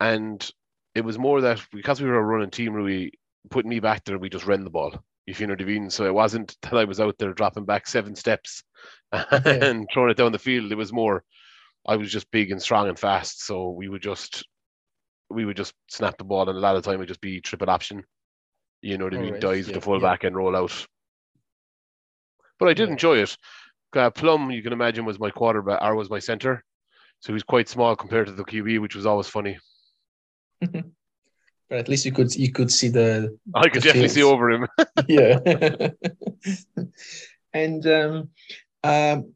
and 0.00 0.50
it 0.96 1.04
was 1.04 1.18
more 1.18 1.40
that 1.42 1.64
because 1.72 2.00
we 2.00 2.08
were 2.08 2.18
a 2.18 2.22
running 2.22 2.50
team, 2.50 2.74
we 2.74 3.12
put 3.50 3.66
me 3.66 3.80
back 3.80 4.04
there, 4.04 4.18
we 4.18 4.28
just 4.28 4.46
ran 4.46 4.64
the 4.64 4.70
ball, 4.70 4.94
if 5.26 5.40
you 5.40 5.46
know 5.46 5.52
what 5.52 5.62
I 5.62 5.64
mean. 5.64 5.90
So 5.90 6.06
it 6.06 6.14
wasn't 6.14 6.56
that 6.62 6.74
I 6.74 6.84
was 6.84 7.00
out 7.00 7.16
there 7.18 7.32
dropping 7.32 7.64
back 7.66 7.86
seven 7.86 8.16
steps 8.16 8.64
and 9.12 9.86
throwing 9.92 10.10
it 10.10 10.16
down 10.16 10.32
the 10.32 10.38
field. 10.38 10.72
It 10.72 10.76
was 10.76 10.92
more, 10.92 11.22
I 11.86 11.96
was 11.96 12.10
just 12.10 12.30
big 12.30 12.50
and 12.50 12.60
strong 12.60 12.88
and 12.88 12.98
fast. 12.98 13.44
So 13.46 13.70
we 13.70 13.88
would 13.88 14.02
just, 14.02 14.44
we 15.30 15.44
would 15.44 15.56
just 15.56 15.74
snap 15.88 16.18
the 16.18 16.24
ball, 16.24 16.48
and 16.48 16.56
a 16.58 16.60
lot 16.60 16.76
of 16.76 16.82
the 16.82 16.86
time 16.88 16.96
it 16.96 17.00
would 17.00 17.08
just 17.08 17.20
be 17.20 17.40
triple 17.40 17.70
option. 17.70 18.02
You 18.82 18.98
know 18.98 19.04
what 19.04 19.14
I 19.14 19.18
mean? 19.18 19.26
Alright, 19.26 19.40
Dive 19.42 19.68
yeah, 19.68 19.74
the 19.74 19.80
fullback 19.80 20.24
and 20.24 20.36
roll 20.36 20.56
out. 20.56 20.86
But 22.58 22.68
I 22.68 22.74
did 22.74 22.88
Yeah. 22.88 22.92
enjoy 22.92 23.18
it. 23.18 23.36
Uh, 23.94 24.10
Plum, 24.10 24.50
you 24.50 24.62
can 24.62 24.72
imagine, 24.72 25.04
was 25.04 25.18
my 25.18 25.30
quarterback 25.30 25.80
or 25.82 25.94
was 25.94 26.10
my 26.10 26.18
center. 26.18 26.62
So 27.20 27.28
he 27.28 27.32
was 27.32 27.42
quite 27.42 27.68
small 27.68 27.96
compared 27.96 28.26
to 28.26 28.32
the 28.32 28.44
QB, 28.44 28.80
which 28.80 28.94
was 28.94 29.06
always 29.06 29.26
funny. 29.28 29.58
but 30.60 30.84
at 31.70 31.88
least 31.88 32.04
you 32.04 32.12
could 32.12 32.34
you 32.34 32.52
could 32.52 32.70
see 32.70 32.88
the. 32.88 33.36
I 33.54 33.68
could 33.68 33.82
the 33.82 33.86
definitely 33.86 34.08
see 34.10 34.20
fields. 34.20 34.32
over 34.32 34.50
him. 34.50 34.68
yeah. 35.08 35.90
and 37.54 37.86
um, 37.86 38.30
um, 38.84 39.34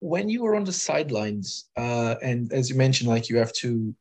when 0.00 0.28
you 0.28 0.42
were 0.42 0.56
on 0.56 0.64
the 0.64 0.72
sidelines, 0.72 1.68
uh, 1.76 2.16
and 2.22 2.52
as 2.52 2.68
you 2.68 2.76
mentioned, 2.76 3.08
like 3.08 3.28
you 3.28 3.36
have 3.36 3.52
to 3.54 3.94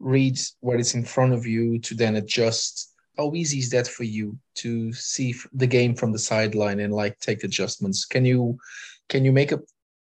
read 0.00 0.38
what 0.60 0.80
is 0.80 0.94
in 0.94 1.04
front 1.04 1.32
of 1.32 1.46
you 1.46 1.78
to 1.80 1.94
then 1.94 2.16
adjust. 2.16 2.94
How 3.16 3.32
easy 3.34 3.58
is 3.58 3.70
that 3.70 3.88
for 3.88 4.04
you 4.04 4.38
to 4.56 4.92
see 4.92 5.34
the 5.52 5.66
game 5.66 5.94
from 5.94 6.12
the 6.12 6.18
sideline 6.18 6.80
and 6.80 6.92
like 6.92 7.18
take 7.18 7.42
adjustments? 7.42 8.04
Can 8.04 8.24
you 8.24 8.58
can 9.08 9.24
you 9.24 9.32
make 9.32 9.52
a 9.52 9.60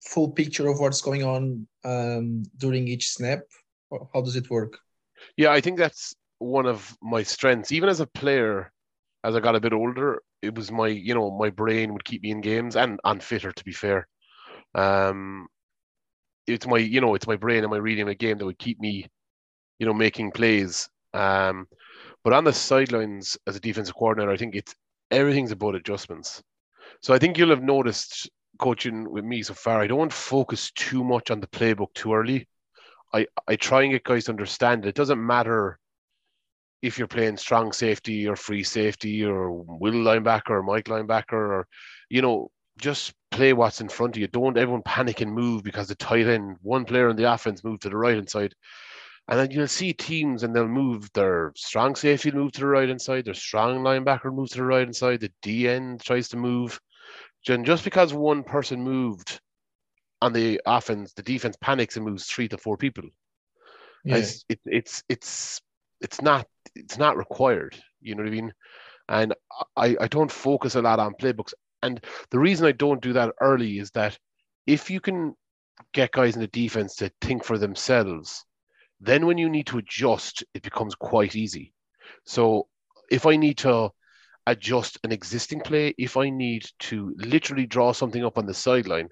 full 0.04 0.30
picture 0.30 0.68
of 0.68 0.80
what's 0.80 1.00
going 1.00 1.22
on 1.22 1.66
um, 1.84 2.44
during 2.56 2.88
each 2.88 3.10
snap? 3.10 3.40
How 3.90 4.20
does 4.20 4.36
it 4.36 4.50
work? 4.50 4.78
Yeah, 5.36 5.50
I 5.50 5.60
think 5.60 5.78
that's 5.78 6.14
one 6.38 6.66
of 6.66 6.96
my 7.02 7.22
strengths. 7.22 7.72
Even 7.72 7.88
as 7.88 8.00
a 8.00 8.06
player, 8.06 8.72
as 9.24 9.34
I 9.34 9.40
got 9.40 9.56
a 9.56 9.60
bit 9.60 9.72
older, 9.72 10.22
it 10.42 10.54
was 10.54 10.70
my, 10.70 10.88
you 10.88 11.14
know, 11.14 11.30
my 11.30 11.50
brain 11.50 11.92
would 11.92 12.04
keep 12.04 12.22
me 12.22 12.30
in 12.30 12.40
games 12.40 12.76
and 12.76 13.00
and 13.04 13.22
fitter, 13.22 13.52
to 13.52 13.64
be 13.64 13.72
fair. 13.72 14.06
Um, 14.74 15.48
it's 16.46 16.66
my, 16.66 16.78
you 16.78 17.00
know, 17.00 17.14
it's 17.14 17.26
my 17.26 17.36
brain 17.36 17.64
and 17.64 17.70
my 17.70 17.76
reading 17.76 18.02
of 18.02 18.08
a 18.08 18.14
game 18.14 18.38
that 18.38 18.44
would 18.44 18.58
keep 18.58 18.80
me, 18.80 19.06
you 19.78 19.86
know, 19.86 19.94
making 19.94 20.32
plays. 20.32 20.88
Um, 21.14 21.66
but 22.24 22.32
on 22.32 22.44
the 22.44 22.52
sidelines 22.52 23.36
as 23.46 23.56
a 23.56 23.60
defensive 23.60 23.94
coordinator, 23.94 24.32
I 24.32 24.36
think 24.36 24.54
it's 24.54 24.74
everything's 25.10 25.52
about 25.52 25.74
adjustments. 25.74 26.42
So 27.02 27.14
I 27.14 27.18
think 27.18 27.38
you'll 27.38 27.50
have 27.50 27.62
noticed 27.62 28.30
coaching 28.58 29.10
with 29.10 29.24
me 29.24 29.42
so 29.42 29.54
far, 29.54 29.80
I 29.80 29.86
don't 29.86 30.12
focus 30.12 30.70
too 30.72 31.04
much 31.04 31.30
on 31.30 31.40
the 31.40 31.46
playbook 31.46 31.94
too 31.94 32.14
early. 32.14 32.46
I, 33.14 33.26
I 33.46 33.56
try 33.56 33.82
and 33.82 33.92
get 33.92 34.04
guys 34.04 34.24
to 34.24 34.32
understand 34.32 34.84
it. 34.84 34.88
It 34.88 34.94
doesn't 34.94 35.24
matter 35.24 35.78
if 36.82 36.98
you're 36.98 37.08
playing 37.08 37.36
strong 37.36 37.72
safety 37.72 38.26
or 38.26 38.36
free 38.36 38.62
safety 38.62 39.24
or 39.24 39.50
will 39.50 39.92
linebacker 39.92 40.50
or 40.50 40.62
Mike 40.62 40.84
linebacker 40.84 41.32
or 41.32 41.66
you 42.08 42.22
know 42.22 42.50
just 42.78 43.14
play 43.30 43.52
what's 43.52 43.80
in 43.80 43.88
front 43.88 44.16
of 44.16 44.20
you. 44.20 44.28
Don't 44.28 44.56
everyone 44.58 44.82
panic 44.82 45.20
and 45.20 45.32
move 45.32 45.62
because 45.62 45.88
the 45.88 45.94
tight 45.96 46.26
end, 46.26 46.56
one 46.62 46.84
player 46.84 47.08
on 47.10 47.16
the 47.16 47.32
offense 47.32 47.64
moved 47.64 47.82
to 47.82 47.90
the 47.90 47.96
right 47.96 48.14
hand 48.16 48.30
side. 48.30 48.54
And 49.28 49.38
then 49.38 49.50
you'll 49.50 49.68
see 49.68 49.92
teams 49.92 50.42
and 50.42 50.54
they'll 50.54 50.68
move 50.68 51.10
their 51.12 51.52
strong 51.56 51.94
safety 51.96 52.30
move 52.30 52.52
to 52.52 52.60
the 52.60 52.66
right 52.66 52.88
hand 52.88 53.02
side, 53.02 53.26
their 53.26 53.34
strong 53.34 53.80
linebacker 53.80 54.32
move 54.34 54.48
to 54.50 54.58
the 54.58 54.64
right 54.64 54.80
hand 54.80 54.96
side, 54.96 55.20
the 55.20 55.32
D 55.42 55.68
end 55.68 56.00
tries 56.02 56.28
to 56.30 56.36
move. 56.36 56.80
And 57.48 57.66
just 57.66 57.84
because 57.84 58.14
one 58.14 58.42
person 58.44 58.82
moved 58.82 59.40
on 60.22 60.32
the 60.32 60.60
offense, 60.66 61.12
the 61.14 61.22
defense 61.22 61.56
panics 61.60 61.96
and 61.96 62.04
moves 62.06 62.26
three 62.26 62.48
to 62.48 62.58
four 62.58 62.76
people. 62.76 63.04
Yeah, 64.04 64.16
It's 64.16 64.44
it, 64.48 64.60
it's 64.66 65.02
it's 65.08 65.60
it's 66.00 66.22
not 66.22 66.46
it's 66.74 66.98
not 66.98 67.16
required. 67.16 67.76
You 68.00 68.14
know 68.14 68.22
what 68.22 68.28
I 68.28 68.34
mean? 68.34 68.52
And 69.08 69.34
I 69.76 69.96
I 70.00 70.08
don't 70.08 70.30
focus 70.30 70.74
a 70.74 70.82
lot 70.82 70.98
on 70.98 71.14
playbooks. 71.14 71.54
And 71.82 72.04
the 72.30 72.38
reason 72.38 72.66
I 72.66 72.72
don't 72.72 73.02
do 73.02 73.12
that 73.14 73.34
early 73.40 73.78
is 73.78 73.90
that 73.92 74.18
if 74.66 74.90
you 74.90 75.00
can 75.00 75.34
get 75.92 76.12
guys 76.12 76.34
in 76.34 76.40
the 76.40 76.48
defense 76.48 76.96
to 76.96 77.10
think 77.20 77.44
for 77.44 77.58
themselves, 77.58 78.44
then 79.00 79.26
when 79.26 79.38
you 79.38 79.48
need 79.48 79.66
to 79.68 79.78
adjust, 79.78 80.44
it 80.54 80.62
becomes 80.62 80.94
quite 80.94 81.36
easy. 81.36 81.72
So 82.26 82.68
if 83.10 83.26
I 83.26 83.36
need 83.36 83.58
to 83.58 83.90
adjust 84.46 84.98
an 85.04 85.12
existing 85.12 85.60
play, 85.60 85.94
if 85.98 86.16
I 86.16 86.30
need 86.30 86.66
to 86.80 87.14
literally 87.16 87.66
draw 87.66 87.92
something 87.92 88.24
up 88.24 88.38
on 88.38 88.46
the 88.46 88.54
sideline, 88.54 89.08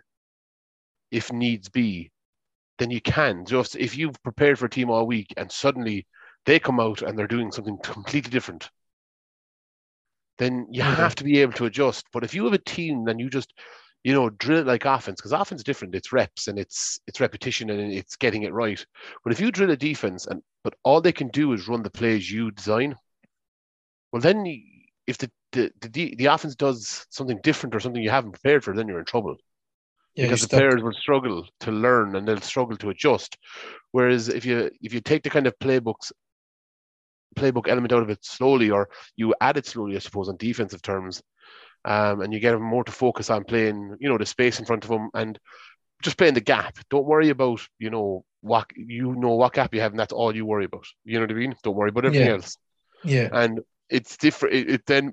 if 1.11 1.33
needs 1.33 1.69
be, 1.69 2.11
then 2.79 2.91
you 2.91 3.01
can. 3.01 3.45
Just 3.45 3.77
if 3.77 3.97
you've 3.97 4.23
prepared 4.23 4.59
for 4.59 4.67
a 4.67 4.71
team 4.71 4.91
all 4.91 5.07
week 5.07 5.33
and 5.37 5.51
suddenly 5.51 6.07
they 6.45 6.59
come 6.59 6.81
out 6.81 7.03
and 7.03 7.19
they're 7.19 7.27
doing 7.27 7.53
something 7.53 7.79
completely 7.83 8.31
different, 8.31 8.71
then 10.39 10.67
you 10.71 10.83
Okay. 10.83 10.95
have 10.97 11.15
to 11.17 11.25
be 11.25 11.41
able 11.41 11.53
to 11.55 11.67
adjust. 11.67 12.07
But 12.13 12.25
if 12.25 12.35
you 12.35 12.45
have 12.45 12.53
a 12.55 12.59
team, 12.59 13.05
then 13.05 13.19
you 13.19 13.31
just, 13.31 13.53
you 14.05 14.13
know, 14.15 14.31
drill 14.31 14.61
it 14.61 14.67
like 14.67 14.85
offense, 14.85 15.21
because 15.21 15.33
offense 15.33 15.61
is 15.61 15.65
different. 15.65 15.95
It's 15.95 16.13
reps 16.13 16.49
and 16.49 16.59
it's 16.59 17.01
it's 17.07 17.21
repetition 17.21 17.71
and 17.71 17.93
it's 17.93 18.17
getting 18.17 18.43
it 18.45 18.53
right. 18.53 18.85
But 19.25 19.33
if 19.33 19.41
you 19.41 19.51
drill 19.53 19.71
a 19.71 19.77
defense 19.77 20.27
and 20.27 20.43
but 20.65 20.75
all 20.85 21.01
they 21.01 21.13
can 21.13 21.29
do 21.29 21.53
is 21.53 21.69
run 21.69 21.83
the 21.83 21.91
plays 21.91 22.31
you 22.31 22.51
design, 22.51 22.97
well 24.13 24.23
then 24.23 24.45
if 25.07 25.19
the 25.19 25.31
the, 25.53 25.71
the 25.81 26.15
the 26.17 26.27
offense 26.27 26.55
does 26.55 27.07
something 27.11 27.39
different 27.43 27.75
or 27.75 27.81
something 27.81 28.03
you 28.03 28.11
haven't 28.11 28.33
prepared 28.33 28.65
for, 28.65 28.75
then 28.75 28.89
you're 28.89 28.99
in 28.99 29.05
trouble 29.05 29.37
yeah, 30.15 30.27
because 30.27 30.41
the 30.41 30.49
players 30.49 30.83
will 30.83 30.95
struggle 30.95 31.47
to 31.61 31.73
learn 31.73 32.17
and 32.17 32.27
they'll 32.29 32.41
struggle 32.41 32.77
to 32.79 32.91
adjust. 32.91 33.39
Whereas 33.93 34.29
if 34.29 34.47
you 34.47 34.71
if 34.83 34.95
you 34.95 35.01
take 35.01 35.23
the 35.25 35.31
kind 35.31 35.47
of 35.47 35.59
playbooks 35.61 36.13
playbook 37.37 37.69
element 37.69 37.93
out 37.93 38.03
of 38.03 38.11
it 38.11 38.25
slowly, 38.25 38.71
or 38.71 38.89
you 39.17 39.35
add 39.41 39.57
it 39.57 39.67
slowly, 39.67 39.97
I 39.97 40.01
suppose, 40.01 40.29
on 40.29 40.37
defensive 40.37 40.83
terms, 40.83 41.23
um, 41.85 42.21
and 42.23 42.33
you 42.33 42.41
get 42.41 42.53
them 42.53 42.63
more 42.63 42.85
to 42.85 42.93
focus 42.93 43.31
on 43.31 43.45
playing, 43.45 43.97
you 44.01 44.09
know, 44.09 44.19
the 44.19 44.27
space 44.27 44.59
in 44.59 44.65
front 44.67 44.85
of 44.85 44.91
them 44.91 45.11
and 45.15 45.39
just 46.03 46.19
playing 46.19 46.35
the 46.35 46.41
gap. 46.41 46.79
Don't 46.91 47.07
worry 47.07 47.31
about, 47.31 47.61
you 47.79 47.91
know, 47.91 48.25
what 48.43 48.67
you 48.77 49.15
know 49.17 49.35
what 49.35 49.55
gap 49.55 49.75
you 49.75 49.81
have, 49.81 49.93
and 49.93 49.99
that's 49.99 50.13
all 50.13 50.35
you 50.35 50.47
worry 50.47 50.65
about. 50.67 50.87
You 51.05 51.15
know 51.15 51.23
what 51.23 51.31
I 51.31 51.35
mean? 51.35 51.55
Don't 51.63 51.77
worry 51.77 51.91
about 51.91 52.05
everything 52.07 52.29
Yeah. 52.29 52.35
else. 52.35 52.57
Yeah, 53.05 53.29
And 53.33 53.61
it's 53.89 54.17
different. 54.17 54.55
It, 54.57 54.71
it 54.71 54.87
then, 54.87 55.13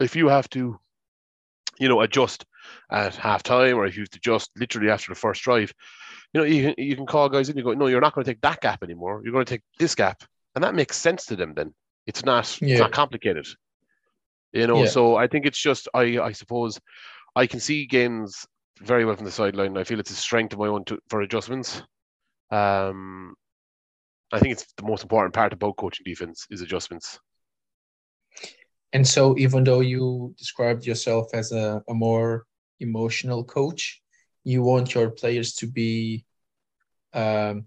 if 0.00 0.16
you 0.16 0.28
have 0.28 0.48
to, 0.50 0.78
you 1.78 1.88
know, 1.88 2.00
adjust 2.00 2.44
at 2.90 3.14
halftime, 3.14 3.76
or 3.76 3.86
if 3.86 3.96
you 3.96 4.02
have 4.02 4.10
to 4.10 4.18
adjust 4.18 4.50
literally 4.56 4.90
after 4.90 5.10
the 5.12 5.18
first 5.18 5.42
drive, 5.42 5.72
you 6.32 6.40
know, 6.40 6.46
you 6.46 6.62
can, 6.74 6.84
you 6.84 6.96
can 6.96 7.06
call 7.06 7.28
guys 7.28 7.48
in. 7.48 7.56
You 7.56 7.64
go, 7.64 7.72
no, 7.72 7.86
you're 7.86 8.00
not 8.00 8.14
going 8.14 8.24
to 8.24 8.30
take 8.30 8.40
that 8.42 8.60
gap 8.60 8.82
anymore. 8.82 9.20
You're 9.24 9.32
going 9.32 9.44
to 9.44 9.54
take 9.54 9.62
this 9.78 9.94
gap, 9.94 10.22
and 10.54 10.64
that 10.64 10.74
makes 10.74 10.96
sense 10.96 11.26
to 11.26 11.36
them. 11.36 11.54
Then 11.54 11.74
it's 12.06 12.24
not 12.24 12.58
Yeah. 12.60 12.70
it's 12.70 12.80
not 12.80 12.92
complicated. 12.92 13.46
You 14.52 14.66
know, 14.66 14.84
Yeah. 14.84 14.90
so 14.90 15.16
I 15.16 15.26
think 15.26 15.46
it's 15.46 15.60
just 15.60 15.88
I 15.94 16.18
I 16.18 16.32
suppose 16.32 16.80
I 17.36 17.46
can 17.46 17.60
see 17.60 17.86
games 17.86 18.46
very 18.80 19.04
well 19.04 19.16
from 19.16 19.24
the 19.24 19.30
sideline. 19.30 19.76
I 19.76 19.84
feel 19.84 20.00
it's 20.00 20.10
a 20.10 20.16
strength 20.16 20.52
of 20.52 20.58
my 20.58 20.68
own 20.68 20.84
to, 20.86 20.98
for 21.08 21.22
adjustments. 21.22 21.82
Um, 22.50 23.34
I 24.32 24.38
think 24.38 24.52
it's 24.52 24.66
the 24.76 24.84
most 24.84 25.02
important 25.02 25.34
part 25.34 25.52
about 25.52 25.76
coaching 25.76 26.04
defense 26.04 26.46
is 26.50 26.60
adjustments. 26.60 27.18
And 28.92 29.06
so, 29.06 29.36
even 29.38 29.64
though 29.64 29.80
you 29.80 30.34
described 30.38 30.86
yourself 30.86 31.34
as 31.34 31.50
a, 31.50 31.82
a 31.88 31.94
more 31.94 32.46
emotional 32.78 33.42
coach, 33.42 34.00
you 34.44 34.62
want 34.62 34.94
your 34.94 35.10
players 35.10 35.54
to 35.54 35.66
be 35.66 36.24
um, 37.12 37.66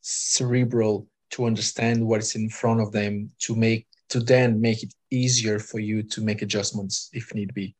cerebral 0.00 1.06
to 1.34 1.46
understand 1.46 2.06
what 2.06 2.20
is 2.20 2.34
in 2.36 2.48
front 2.48 2.80
of 2.80 2.92
them 2.92 3.30
to 3.40 3.56
make 3.56 3.86
to 4.08 4.20
then 4.20 4.60
make 4.60 4.82
it 4.82 4.94
easier 5.10 5.58
for 5.58 5.80
you 5.80 6.02
to 6.02 6.20
make 6.20 6.42
adjustments 6.42 7.10
if 7.12 7.34
need 7.34 7.52
be. 7.52 7.74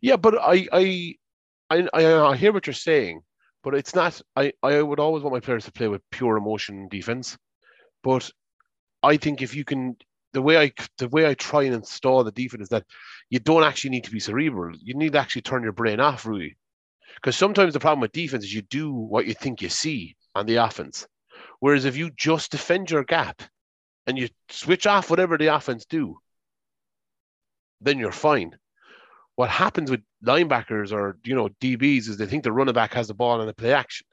Yeah, 0.00 0.16
but 0.16 0.34
I, 0.36 0.66
I, 0.72 1.14
I, 1.70 1.88
I, 1.92 2.28
I 2.30 2.36
hear 2.36 2.52
what 2.52 2.66
you're 2.66 2.74
saying, 2.74 3.20
but 3.62 3.74
it's 3.74 3.94
not. 3.94 4.20
I, 4.34 4.52
I 4.62 4.82
would 4.82 4.98
always 4.98 5.22
want 5.22 5.34
my 5.34 5.40
players 5.40 5.64
to 5.66 5.72
play 5.72 5.88
with 5.88 6.02
pure 6.10 6.36
emotion 6.36 6.88
defense, 6.88 7.36
but 8.02 8.28
I 9.02 9.16
think 9.16 9.42
if 9.42 9.54
you 9.54 9.64
can, 9.64 9.96
the 10.32 10.42
way 10.42 10.56
I, 10.58 10.72
the 10.98 11.08
way 11.08 11.26
I 11.26 11.34
try 11.34 11.64
and 11.64 11.74
install 11.74 12.24
the 12.24 12.32
defense 12.32 12.62
is 12.62 12.68
that 12.70 12.84
you 13.30 13.38
don't 13.38 13.64
actually 13.64 13.90
need 13.90 14.04
to 14.04 14.10
be 14.10 14.20
cerebral. 14.20 14.76
You 14.80 14.94
need 14.94 15.12
to 15.12 15.18
actually 15.18 15.42
turn 15.42 15.62
your 15.62 15.72
brain 15.72 16.00
off, 16.00 16.26
really, 16.26 16.56
because 17.16 17.36
sometimes 17.36 17.74
the 17.74 17.80
problem 17.80 18.00
with 18.00 18.12
defense 18.12 18.44
is 18.44 18.54
you 18.54 18.62
do 18.62 18.92
what 18.92 19.26
you 19.26 19.34
think 19.34 19.62
you 19.62 19.68
see 19.68 20.16
on 20.34 20.46
the 20.46 20.56
offense, 20.56 21.06
whereas 21.60 21.84
if 21.84 21.96
you 21.96 22.10
just 22.10 22.50
defend 22.50 22.90
your 22.90 23.04
gap 23.04 23.42
and 24.06 24.18
you 24.18 24.28
switch 24.50 24.86
off 24.86 25.10
whatever 25.10 25.36
the 25.36 25.46
offense 25.46 25.84
do, 25.86 26.18
then 27.80 27.98
you're 27.98 28.12
fine 28.12 28.56
what 29.38 29.50
happens 29.50 29.88
with 29.88 30.00
linebackers 30.26 30.92
or 30.92 31.16
you 31.22 31.32
know 31.32 31.48
DBs 31.60 32.08
is 32.08 32.16
they 32.16 32.26
think 32.26 32.42
the 32.42 32.50
running 32.50 32.74
back 32.74 32.92
has 32.94 33.06
the 33.06 33.14
ball 33.14 33.38
and 33.38 33.48
they 33.48 33.52
play 33.52 33.72
action. 33.72 34.04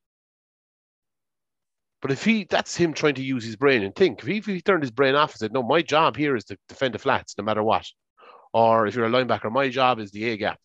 But 1.99 2.11
if 2.11 2.23
he 2.23 2.45
that's 2.47 2.75
him 2.75 2.93
trying 2.93 3.15
to 3.15 3.23
use 3.23 3.43
his 3.43 3.55
brain 3.55 3.81
and 3.81 3.95
think. 3.95 4.19
If 4.19 4.27
he, 4.27 4.37
if 4.37 4.45
he 4.45 4.61
turned 4.61 4.83
his 4.83 4.91
brain 4.91 5.15
off 5.15 5.31
and 5.31 5.39
said, 5.39 5.51
No, 5.51 5.63
my 5.63 5.81
job 5.81 6.15
here 6.15 6.35
is 6.35 6.43
to 6.45 6.57
defend 6.69 6.93
the 6.93 6.99
flats 6.99 7.33
no 7.39 7.43
matter 7.43 7.63
what. 7.63 7.87
Or 8.53 8.85
if 8.85 8.93
you're 8.93 9.07
a 9.07 9.09
linebacker, 9.09 9.51
my 9.51 9.67
job 9.69 9.97
is 9.99 10.11
the 10.11 10.29
A 10.29 10.37
gap. 10.37 10.59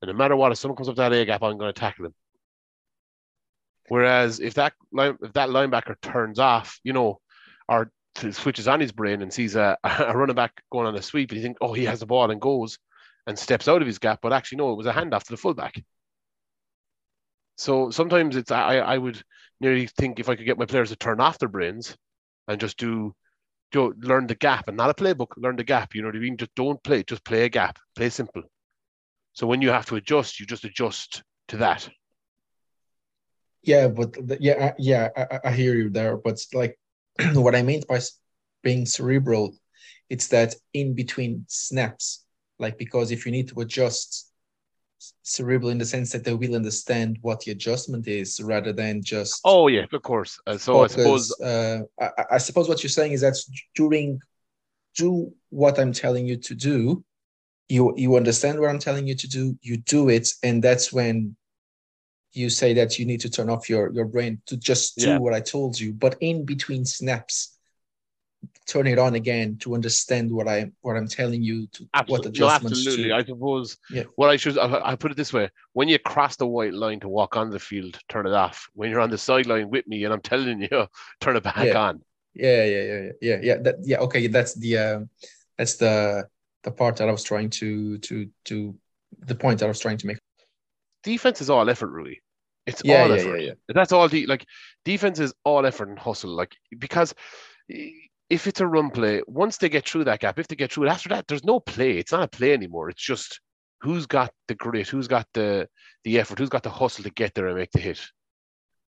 And 0.00 0.08
no 0.08 0.14
matter 0.14 0.36
what, 0.36 0.52
if 0.52 0.58
someone 0.58 0.76
comes 0.76 0.88
up 0.88 0.94
that 0.94 1.12
A 1.12 1.24
gap, 1.24 1.42
I'm 1.42 1.58
going 1.58 1.74
to 1.74 1.80
tackle 1.80 2.06
him. 2.06 2.14
Whereas 3.88 4.40
if 4.40 4.54
that 4.54 4.72
if 4.94 5.32
that 5.34 5.48
linebacker 5.50 6.00
turns 6.00 6.38
off, 6.38 6.80
you 6.82 6.92
know, 6.92 7.20
or 7.68 7.90
switches 8.32 8.66
on 8.66 8.80
his 8.80 8.92
brain 8.92 9.22
and 9.22 9.32
sees 9.32 9.56
a, 9.56 9.76
a 9.84 10.16
running 10.16 10.34
back 10.34 10.62
going 10.72 10.86
on 10.86 10.96
a 10.96 11.02
sweep 11.02 11.30
and 11.30 11.38
he 11.38 11.42
thinks, 11.42 11.58
oh, 11.60 11.72
he 11.72 11.84
has 11.84 12.00
the 12.00 12.06
ball 12.06 12.30
and 12.30 12.40
goes, 12.40 12.78
and 13.26 13.38
steps 13.38 13.68
out 13.68 13.82
of 13.82 13.86
his 13.86 13.98
gap, 13.98 14.20
but 14.22 14.32
actually 14.32 14.58
no, 14.58 14.72
it 14.72 14.76
was 14.76 14.86
a 14.86 14.92
handoff 14.92 15.24
to 15.24 15.32
the 15.32 15.36
fullback. 15.36 15.82
So 17.56 17.90
sometimes 17.90 18.36
it's 18.36 18.50
I 18.50 18.78
I 18.78 18.98
would 18.98 19.22
nearly 19.60 19.86
think 19.86 20.20
if 20.20 20.28
I 20.28 20.36
could 20.36 20.46
get 20.46 20.58
my 20.58 20.66
players 20.66 20.90
to 20.90 20.96
turn 20.96 21.20
off 21.20 21.38
their 21.38 21.48
brains 21.48 21.96
and 22.48 22.60
just 22.60 22.76
do 22.76 23.14
do 23.72 23.94
learn 23.98 24.26
the 24.26 24.34
gap 24.34 24.68
and 24.68 24.76
not 24.76 24.90
a 24.90 24.94
playbook, 24.94 25.28
learn 25.36 25.56
the 25.56 25.64
gap. 25.64 25.94
You 25.94 26.02
know 26.02 26.08
what 26.08 26.16
I 26.16 26.20
mean? 26.20 26.36
Just 26.36 26.54
don't 26.54 26.82
play, 26.82 27.02
just 27.02 27.24
play 27.24 27.44
a 27.44 27.48
gap, 27.48 27.78
play 27.94 28.10
simple. 28.10 28.42
So 29.32 29.46
when 29.46 29.62
you 29.62 29.70
have 29.70 29.86
to 29.86 29.96
adjust, 29.96 30.40
you 30.40 30.46
just 30.46 30.64
adjust 30.64 31.22
to 31.48 31.58
that. 31.58 31.88
Yeah, 33.66 33.88
but 33.88 34.12
the, 34.14 34.38
yeah, 34.40 34.66
I- 34.66 34.74
yeah, 34.78 35.08
I, 35.16 35.22
I- 35.22 35.40
I 35.48 35.52
hear 35.52 35.74
you 35.74 35.90
there. 35.90 36.16
But 36.16 36.38
like, 36.54 36.78
what 37.34 37.54
I 37.54 37.62
meant 37.62 37.86
by 37.86 38.00
being 38.62 38.86
cerebral, 38.86 39.54
it's 40.08 40.28
that 40.28 40.54
in 40.72 40.94
between 40.94 41.44
snaps. 41.48 42.24
Like 42.58 42.78
because 42.78 43.10
if 43.10 43.26
you 43.26 43.32
need 43.32 43.48
to 43.48 43.60
adjust 43.60 44.30
cerebral 45.22 45.70
in 45.70 45.78
the 45.78 45.84
sense 45.84 46.12
that 46.12 46.24
they 46.24 46.32
will 46.32 46.54
understand 46.54 47.18
what 47.20 47.40
the 47.40 47.50
adjustment 47.50 48.08
is 48.08 48.40
rather 48.40 48.72
than 48.72 49.02
just 49.02 49.40
oh 49.44 49.68
yeah 49.68 49.84
of 49.92 50.02
course 50.02 50.40
uh, 50.46 50.56
so 50.56 50.72
focus, 50.72 50.92
i 50.94 50.96
suppose 50.96 51.40
uh, 51.42 51.80
I, 52.00 52.24
I, 52.32 52.38
suppose 52.38 52.66
what 52.68 52.82
you're 52.82 52.90
saying 52.90 53.12
is 53.12 53.20
that 53.20 53.36
during 53.74 54.20
do 54.96 55.32
what 55.50 55.78
i'm 55.78 55.92
telling 55.92 56.26
you 56.26 56.36
to 56.38 56.54
do 56.54 57.04
you 57.68 57.92
you 57.96 58.16
understand 58.16 58.58
what 58.58 58.70
i'm 58.70 58.78
telling 58.78 59.06
you 59.06 59.14
to 59.14 59.28
do 59.28 59.56
you 59.60 59.76
do 59.76 60.08
it 60.08 60.28
and 60.42 60.62
that's 60.62 60.92
when 60.92 61.36
you 62.36 62.50
say 62.50 62.74
that 62.74 62.98
you 62.98 63.06
need 63.06 63.20
to 63.20 63.30
turn 63.30 63.50
off 63.50 63.68
your 63.68 63.92
your 63.92 64.04
brain 64.04 64.40
to 64.46 64.56
just 64.56 64.96
do 64.96 65.08
yeah. 65.08 65.18
what 65.18 65.34
i 65.34 65.40
told 65.40 65.78
you 65.78 65.92
but 65.92 66.16
in 66.20 66.44
between 66.44 66.84
snaps 66.84 67.56
turn 68.66 68.86
it 68.86 68.98
on 68.98 69.14
again 69.14 69.56
to 69.58 69.74
understand 69.74 70.30
what 70.30 70.48
I 70.48 70.70
what 70.80 70.96
I'm 70.96 71.08
telling 71.08 71.42
you 71.42 71.66
to 71.68 71.88
absolutely. 71.94 72.12
what 72.12 72.26
adjustments. 72.26 72.84
No, 72.84 72.90
absolutely, 72.90 73.08
to, 73.10 73.16
I 73.16 73.24
suppose. 73.24 73.76
Yeah. 73.90 74.02
What 74.16 74.30
I 74.30 74.36
should 74.36 74.58
I, 74.58 74.90
I, 74.90 74.96
put 74.96 75.10
it 75.10 75.16
this 75.16 75.32
way: 75.32 75.50
when 75.72 75.88
you 75.88 75.98
cross 75.98 76.36
the 76.36 76.46
white 76.46 76.74
line 76.74 77.00
to 77.00 77.08
walk 77.08 77.36
on 77.36 77.50
the 77.50 77.58
field, 77.58 77.98
turn 78.08 78.26
it 78.26 78.32
off. 78.32 78.68
When 78.74 78.90
you're 78.90 79.00
on 79.00 79.10
the 79.10 79.18
sideline 79.18 79.70
with 79.70 79.86
me, 79.86 80.04
and 80.04 80.12
I'm 80.12 80.20
telling 80.20 80.60
you, 80.60 80.86
turn 81.20 81.36
it 81.36 81.42
back 81.42 81.64
yeah. 81.64 81.78
on. 81.78 82.00
Yeah, 82.34 82.64
yeah, 82.64 82.82
yeah, 82.82 83.10
yeah, 83.20 83.38
yeah. 83.42 83.56
That, 83.58 83.76
yeah. 83.82 83.98
Okay, 83.98 84.26
that's 84.26 84.54
the 84.54 84.78
uh, 84.78 85.00
that's 85.56 85.76
the 85.76 86.28
the 86.62 86.70
part 86.70 86.96
that 86.96 87.08
I 87.08 87.12
was 87.12 87.22
trying 87.22 87.50
to 87.50 87.98
to 87.98 88.28
to 88.46 88.76
the 89.20 89.34
point 89.34 89.60
that 89.60 89.66
I 89.66 89.68
was 89.68 89.80
trying 89.80 89.98
to 89.98 90.06
make. 90.06 90.18
Defense 91.02 91.40
is 91.40 91.50
all 91.50 91.70
effort, 91.70 91.88
really. 91.88 92.20
It's 92.66 92.82
yeah, 92.84 93.02
all 93.02 93.08
yeah, 93.08 93.14
effort. 93.14 93.38
Yeah. 93.38 93.52
That's 93.68 93.92
all. 93.92 94.08
De- 94.08 94.26
like 94.26 94.44
defense 94.84 95.20
is 95.20 95.32
all 95.44 95.64
effort 95.64 95.88
and 95.88 95.98
hustle. 95.98 96.30
Like 96.30 96.54
because 96.78 97.14
if 98.28 98.46
it's 98.46 98.60
a 98.60 98.66
run 98.66 98.90
play, 98.90 99.22
once 99.26 99.56
they 99.56 99.68
get 99.68 99.88
through 99.88 100.04
that 100.04 100.20
gap, 100.20 100.38
if 100.38 100.48
they 100.48 100.56
get 100.56 100.72
through 100.72 100.84
it 100.84 100.90
after 100.90 101.08
that, 101.10 101.26
there's 101.28 101.44
no 101.44 101.60
play. 101.60 101.98
It's 101.98 102.12
not 102.12 102.24
a 102.24 102.28
play 102.28 102.52
anymore. 102.52 102.90
It's 102.90 103.02
just 103.02 103.40
who's 103.80 104.06
got 104.06 104.32
the 104.48 104.54
grit, 104.54 104.88
who's 104.88 105.08
got 105.08 105.26
the 105.32 105.68
the 106.04 106.18
effort, 106.18 106.38
who's 106.38 106.48
got 106.48 106.62
the 106.62 106.70
hustle 106.70 107.04
to 107.04 107.10
get 107.10 107.34
there 107.34 107.46
and 107.46 107.56
make 107.56 107.70
the 107.72 107.80
hit, 107.80 108.00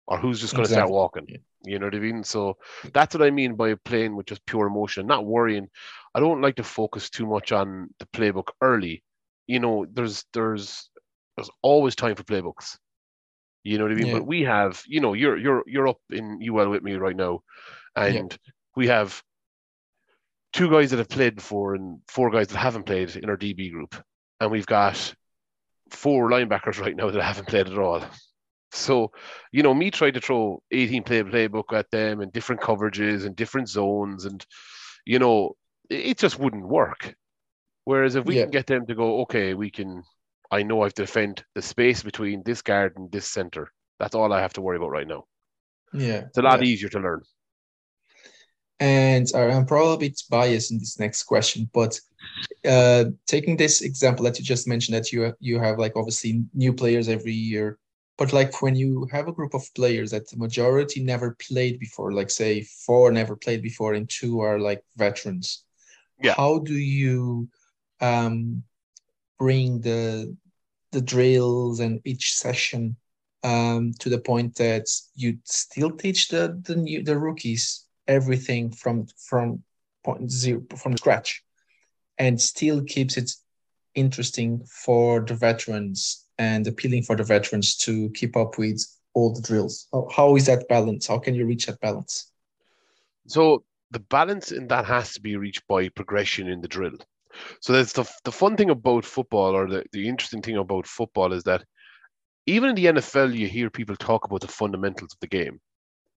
or 0.06 0.18
who's 0.18 0.40
just 0.40 0.54
going 0.54 0.64
to 0.64 0.70
exactly. 0.70 0.88
start 0.88 0.90
walking. 0.90 1.26
You 1.64 1.78
know 1.78 1.86
what 1.86 1.94
I 1.94 2.00
mean? 2.00 2.24
So 2.24 2.56
that's 2.92 3.14
what 3.14 3.26
I 3.26 3.30
mean 3.30 3.54
by 3.54 3.74
playing 3.84 4.16
with 4.16 4.26
just 4.26 4.46
pure 4.46 4.66
emotion, 4.66 5.06
not 5.06 5.26
worrying. 5.26 5.68
I 6.14 6.20
don't 6.20 6.40
like 6.40 6.56
to 6.56 6.64
focus 6.64 7.10
too 7.10 7.26
much 7.26 7.52
on 7.52 7.90
the 7.98 8.06
playbook 8.06 8.48
early. 8.60 9.02
You 9.46 9.60
know, 9.60 9.86
there's 9.92 10.24
there's 10.32 10.90
there's 11.36 11.50
always 11.62 11.94
time 11.94 12.16
for 12.16 12.24
playbooks. 12.24 12.76
You 13.68 13.76
know 13.76 13.84
what 13.84 13.92
I 13.92 13.96
mean? 13.96 14.06
Yeah. 14.06 14.12
But 14.14 14.26
we 14.26 14.42
have, 14.42 14.82
you 14.86 15.00
know, 15.00 15.12
you're 15.12 15.36
you're 15.36 15.62
you're 15.66 15.88
up 15.88 16.00
in 16.10 16.40
UL 16.42 16.70
with 16.70 16.82
me 16.82 16.94
right 16.94 17.16
now, 17.16 17.42
and 17.94 18.32
yeah. 18.32 18.52
we 18.76 18.86
have 18.86 19.22
two 20.54 20.70
guys 20.70 20.90
that 20.90 20.98
have 20.98 21.10
played 21.10 21.34
before 21.36 21.74
and 21.74 22.00
four 22.08 22.30
guys 22.30 22.48
that 22.48 22.56
haven't 22.56 22.84
played 22.84 23.14
in 23.16 23.28
our 23.28 23.36
DB 23.36 23.70
group. 23.70 23.94
And 24.40 24.50
we've 24.50 24.66
got 24.66 25.14
four 25.90 26.30
linebackers 26.30 26.80
right 26.80 26.96
now 26.96 27.10
that 27.10 27.22
haven't 27.22 27.48
played 27.48 27.68
at 27.68 27.78
all. 27.78 28.02
So, 28.72 29.12
you 29.52 29.62
know, 29.62 29.74
me 29.74 29.90
trying 29.90 30.14
to 30.14 30.20
throw 30.20 30.62
18 30.70 31.02
play 31.02 31.22
playbook 31.22 31.72
at 31.72 31.90
them 31.90 32.20
and 32.20 32.32
different 32.32 32.60
coverages 32.60 33.26
and 33.26 33.36
different 33.36 33.68
zones, 33.68 34.24
and 34.24 34.44
you 35.04 35.18
know, 35.18 35.56
it 35.90 36.16
just 36.18 36.38
wouldn't 36.38 36.66
work. 36.66 37.14
Whereas 37.84 38.14
if 38.14 38.24
we 38.24 38.36
yeah. 38.36 38.42
can 38.42 38.50
get 38.50 38.66
them 38.66 38.86
to 38.86 38.94
go, 38.94 39.20
okay, 39.22 39.54
we 39.54 39.70
can. 39.70 40.04
I 40.50 40.62
know 40.62 40.82
I've 40.82 40.94
defend 40.94 41.44
the 41.54 41.62
space 41.62 42.02
between 42.02 42.42
this 42.44 42.62
guard 42.62 42.96
and 42.96 43.10
this 43.12 43.26
center. 43.26 43.70
That's 43.98 44.14
all 44.14 44.32
I 44.32 44.40
have 44.40 44.52
to 44.54 44.60
worry 44.60 44.76
about 44.76 44.90
right 44.90 45.06
now. 45.06 45.24
Yeah, 45.92 46.24
it's 46.26 46.38
a 46.38 46.42
lot 46.42 46.60
yeah. 46.62 46.68
easier 46.68 46.88
to 46.90 47.00
learn. 47.00 47.22
And 48.80 49.26
uh, 49.34 49.48
I'm 49.48 49.66
probably 49.66 49.94
a 49.94 50.10
bit 50.10 50.22
biased 50.30 50.70
in 50.70 50.78
this 50.78 51.00
next 51.00 51.24
question, 51.24 51.68
but 51.74 51.98
uh, 52.64 53.06
taking 53.26 53.56
this 53.56 53.82
example 53.82 54.24
that 54.24 54.38
you 54.38 54.44
just 54.44 54.68
mentioned, 54.68 54.96
that 54.96 55.12
you 55.12 55.34
you 55.40 55.58
have 55.58 55.78
like 55.78 55.96
obviously 55.96 56.44
new 56.54 56.72
players 56.72 57.08
every 57.08 57.32
year, 57.32 57.78
but 58.16 58.32
like 58.32 58.62
when 58.62 58.76
you 58.76 59.08
have 59.10 59.28
a 59.28 59.32
group 59.32 59.54
of 59.54 59.62
players 59.74 60.12
that 60.12 60.28
the 60.28 60.36
majority 60.36 61.02
never 61.02 61.36
played 61.48 61.80
before, 61.80 62.12
like 62.12 62.30
say 62.30 62.62
four 62.62 63.10
never 63.10 63.34
played 63.34 63.62
before 63.62 63.94
and 63.94 64.08
two 64.08 64.40
are 64.40 64.60
like 64.60 64.82
veterans, 64.96 65.64
yeah. 66.22 66.34
how 66.36 66.58
do 66.58 66.74
you 66.74 67.48
um, 68.00 68.62
bring 69.38 69.80
the 69.80 70.36
the 70.92 71.00
drills 71.00 71.80
and 71.80 72.00
each 72.04 72.34
session 72.34 72.96
um, 73.44 73.92
to 73.98 74.08
the 74.08 74.18
point 74.18 74.56
that 74.56 74.86
you 75.14 75.38
still 75.44 75.90
teach 75.90 76.28
the 76.28 76.60
the 76.64 76.76
new 76.76 77.02
the 77.02 77.18
rookies 77.18 77.86
everything 78.06 78.70
from 78.70 79.06
from 79.16 79.62
point 80.04 80.30
zero 80.30 80.62
from 80.76 80.96
scratch 80.96 81.42
and 82.18 82.40
still 82.40 82.82
keeps 82.82 83.16
it 83.16 83.30
interesting 83.94 84.64
for 84.64 85.20
the 85.20 85.34
veterans 85.34 86.26
and 86.38 86.66
appealing 86.66 87.02
for 87.02 87.16
the 87.16 87.24
veterans 87.24 87.76
to 87.76 88.10
keep 88.10 88.36
up 88.36 88.58
with 88.58 88.84
all 89.14 89.34
the 89.34 89.42
drills. 89.42 89.88
How, 89.92 90.08
how 90.14 90.36
is 90.36 90.46
that 90.46 90.68
balance? 90.68 91.06
How 91.06 91.18
can 91.18 91.34
you 91.34 91.46
reach 91.46 91.66
that 91.66 91.80
balance? 91.80 92.30
So 93.26 93.64
the 93.90 94.00
balance 94.00 94.52
in 94.52 94.68
that 94.68 94.84
has 94.84 95.14
to 95.14 95.20
be 95.20 95.36
reached 95.36 95.66
by 95.66 95.88
progression 95.88 96.48
in 96.48 96.60
the 96.60 96.68
drill 96.68 96.96
so 97.60 97.72
that's 97.72 97.92
the, 97.92 98.08
the 98.24 98.32
fun 98.32 98.56
thing 98.56 98.70
about 98.70 99.04
football 99.04 99.54
or 99.54 99.68
the, 99.68 99.84
the 99.92 100.08
interesting 100.08 100.42
thing 100.42 100.56
about 100.56 100.86
football 100.86 101.32
is 101.32 101.44
that 101.44 101.64
even 102.46 102.70
in 102.70 102.74
the 102.74 102.86
nfl 102.86 103.36
you 103.36 103.48
hear 103.48 103.70
people 103.70 103.96
talk 103.96 104.24
about 104.24 104.40
the 104.40 104.48
fundamentals 104.48 105.12
of 105.12 105.20
the 105.20 105.26
game 105.26 105.60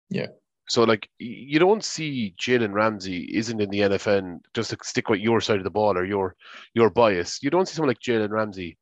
yeah 0.08 0.26
so 0.70 0.84
like 0.84 1.08
you 1.18 1.58
don't 1.58 1.82
see 1.82 2.32
Jalen 2.40 2.72
Ramsey 2.72 3.28
isn't 3.34 3.60
in 3.60 3.70
the 3.70 3.80
NFL 3.80 4.38
just 4.54 4.70
to 4.70 4.76
stick 4.84 5.08
with 5.08 5.18
your 5.18 5.40
side 5.40 5.58
of 5.58 5.64
the 5.64 5.70
ball 5.70 5.98
or 5.98 6.04
your 6.04 6.36
your 6.74 6.90
bias. 6.90 7.42
You 7.42 7.50
don't 7.50 7.66
see 7.66 7.74
someone 7.74 7.88
like 7.88 7.98
Jalen 7.98 8.30
Ramsey 8.30 8.78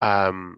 um 0.00 0.56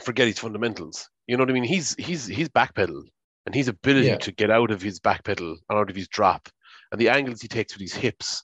forget 0.00 0.26
his 0.26 0.40
fundamentals. 0.40 1.08
You 1.28 1.36
know 1.36 1.44
what 1.44 1.50
I 1.50 1.52
mean? 1.52 1.62
He's 1.62 1.94
he's 1.94 2.26
he's 2.26 2.48
backpedal 2.48 3.04
and 3.46 3.54
his 3.54 3.68
ability 3.68 4.08
yeah. 4.08 4.16
to 4.16 4.32
get 4.32 4.50
out 4.50 4.72
of 4.72 4.82
his 4.82 4.98
backpedal 4.98 5.54
and 5.68 5.78
out 5.78 5.88
of 5.88 5.94
his 5.94 6.08
drop 6.08 6.48
and 6.90 7.00
the 7.00 7.10
angles 7.10 7.40
he 7.40 7.46
takes 7.46 7.74
with 7.74 7.82
his 7.82 7.94
hips. 7.94 8.42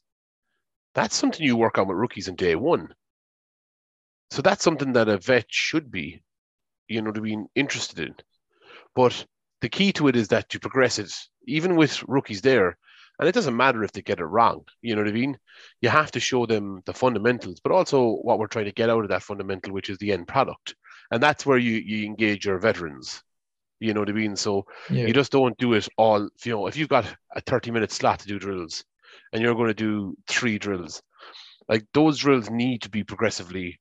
That's 0.95 1.17
something 1.17 1.45
you 1.45 1.57
work 1.57 1.79
on 1.79 1.89
with 1.89 1.97
rookies 1.97 2.29
in 2.29 2.37
day 2.37 2.57
one. 2.57 2.93
So 4.31 4.43
that's 4.43 4.63
something 4.63 4.93
that 4.93 5.09
a 5.09 5.19
vet 5.19 5.47
should 5.49 5.91
be, 5.91 6.23
you 6.89 7.03
know, 7.03 7.13
to 7.13 7.21
be 7.21 7.37
interested 7.55 7.99
in. 8.01 8.15
But 8.95 9.25
the 9.61 9.69
key 9.69 9.93
to 9.95 10.09
it 10.09 10.17
is 10.17 10.29
that 10.29 10.53
you 10.55 10.61
progress 10.61 10.99
it, 10.99 11.13
even 11.47 11.77
with 11.77 12.03
rookies 12.09 12.41
there. 12.41 12.77
And 13.19 13.29
it 13.29 13.35
doesn't 13.35 13.57
matter 13.57 13.85
if 13.85 13.93
they 13.93 14.01
get 14.01 14.21
it 14.21 14.25
wrong. 14.25 14.65
You 14.81 14.95
know 14.95 15.03
what 15.03 15.11
I 15.11 15.13
mean? 15.13 15.39
You 15.83 15.91
have 15.91 16.11
to 16.13 16.21
show 16.21 16.47
them 16.47 16.81
the 16.87 16.95
fundamentals, 16.95 17.61
but 17.63 17.73
also 17.73 18.17
what 18.23 18.39
we're 18.39 18.47
trying 18.47 18.65
to 18.65 18.73
get 18.73 18.89
out 18.89 19.03
of 19.03 19.11
that 19.11 19.23
fundamental, 19.23 19.75
which 19.75 19.91
is 19.91 19.99
the 19.99 20.13
end 20.13 20.27
product. 20.27 20.75
And 21.11 21.23
that's 21.23 21.45
where 21.45 21.59
you, 21.59 21.73
you 21.73 22.07
engage 22.07 22.47
your 22.47 22.59
veterans. 22.59 23.23
You 23.79 23.93
know 23.95 24.01
what 24.01 24.09
I 24.09 24.13
mean? 24.13 24.37
So 24.37 24.65
yeah. 24.89 25.07
you 25.07 25.13
just 25.13 25.33
don't 25.33 25.57
do 25.59 25.75
it 25.75 25.89
all. 25.99 26.29
You 26.45 26.53
know, 26.53 26.67
if 26.67 26.77
you've 26.77 26.89
got 26.89 27.07
a 27.35 27.41
30 27.43 27.73
minute 27.73 27.93
slot 27.93 28.21
to 28.21 28.29
do 28.29 28.39
drills 28.39 28.85
and 29.33 29.43
you're 29.43 29.55
going 29.55 29.69
to 29.69 29.75
do 29.75 30.17
three 30.29 30.59
drills, 30.59 31.03
like 31.69 31.85
those 31.95 32.19
drills 32.19 32.51
need 32.51 32.83
to 32.83 32.91
be 32.91 33.05
progressively 33.05 33.81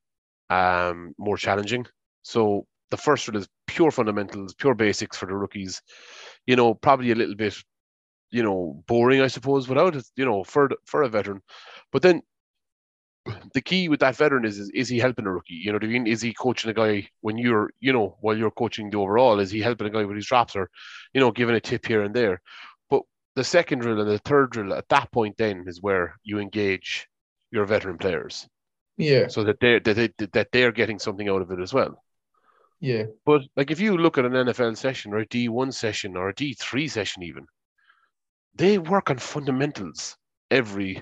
um, 0.50 1.13
more 1.18 1.38
challenging. 1.38 1.86
So 2.22 2.65
the 2.92 2.98
first 2.98 3.26
drill 3.26 3.42
is 3.42 3.48
pure 3.68 3.92
fundamentals, 3.92 4.54
pure 4.54 4.76
basics 4.76 5.18
for 5.18 5.26
the 5.26 5.36
rookies. 5.36 5.82
You 6.46 6.56
know, 6.56 6.74
probably 6.74 7.12
a 7.12 7.15
little 7.15 7.36
bit, 7.36 7.56
you 8.32 8.44
know, 8.44 8.84
boring, 8.88 9.22
I 9.22 9.28
suppose, 9.28 9.68
without 9.68 9.96
you 10.15 10.26
know, 10.26 10.44
for 10.44 10.70
for 10.86 11.04
a 11.04 11.10
veteran. 11.10 11.42
But 11.92 12.02
then 12.02 12.22
the 13.54 13.62
key 13.62 13.89
with 13.89 14.00
that 14.00 14.15
veteran 14.15 14.46
is, 14.46 14.58
is 14.58 14.72
is 14.74 14.89
he 14.89 15.00
helping 15.00 15.26
a 15.26 15.32
rookie? 15.32 15.54
You 15.54 15.72
know 15.72 15.76
what 15.76 15.84
I 15.84 15.88
mean? 15.88 16.08
Is 16.08 16.22
he 16.22 16.34
coaching 16.34 16.72
a 16.72 16.74
guy 16.74 17.08
when 17.22 17.38
you're, 17.38 17.70
you 17.80 17.94
know, 17.94 18.18
while 18.22 18.38
you're 18.38 18.52
coaching 18.52 18.89
the 18.89 18.98
overall? 18.98 19.39
Is 19.39 19.52
he 19.52 19.60
helping 19.60 19.88
a 19.88 19.89
guy 19.89 20.06
with 20.06 20.15
his 20.15 20.26
drops 20.26 20.56
or, 20.56 20.70
you 21.13 21.22
know, 21.22 21.32
giving 21.32 21.56
a 21.56 21.60
tip 21.60 21.86
here 21.86 22.02
and 22.04 22.15
there? 22.15 22.42
The 23.39 23.45
second 23.45 23.80
drill 23.80 24.02
and 24.02 24.10
the 24.10 24.17
third 24.17 24.49
drill 24.52 24.73
at 24.73 24.89
that 24.89 25.13
point 25.13 25.38
then 25.38 25.63
is 25.65 25.82
where 25.82 26.19
you 26.23 26.39
engage 26.39 27.08
your 27.52 27.63
veteran 27.63 27.97
players. 27.97 28.45
Yeah. 28.97 29.30
So 29.30 29.45
that 29.45 29.62
they 29.62 29.80
that 29.80 29.93
they 29.95 30.10
that 30.34 30.52
they're 30.52 30.73
getting 30.73 30.99
something 30.99 31.30
out 31.30 31.41
of 31.41 31.49
it 31.49 31.62
as 31.62 31.73
well. 31.73 32.04
Yeah. 32.82 33.06
But 33.25 33.43
like 33.56 33.71
if 33.71 33.80
you 33.80 33.97
look 33.97 34.17
at 34.17 34.25
an 34.25 34.34
NFL 34.34 34.75
session 34.75 35.13
or 35.13 35.19
a 35.19 35.25
D1 35.25 35.73
session 35.73 36.17
or 36.17 36.28
a 36.28 36.34
D3 36.34 36.91
session 36.91 37.23
even, 37.23 37.45
they 38.56 38.78
work 38.78 39.10
on 39.10 39.19
fundamentals 39.19 40.17
every 40.52 41.02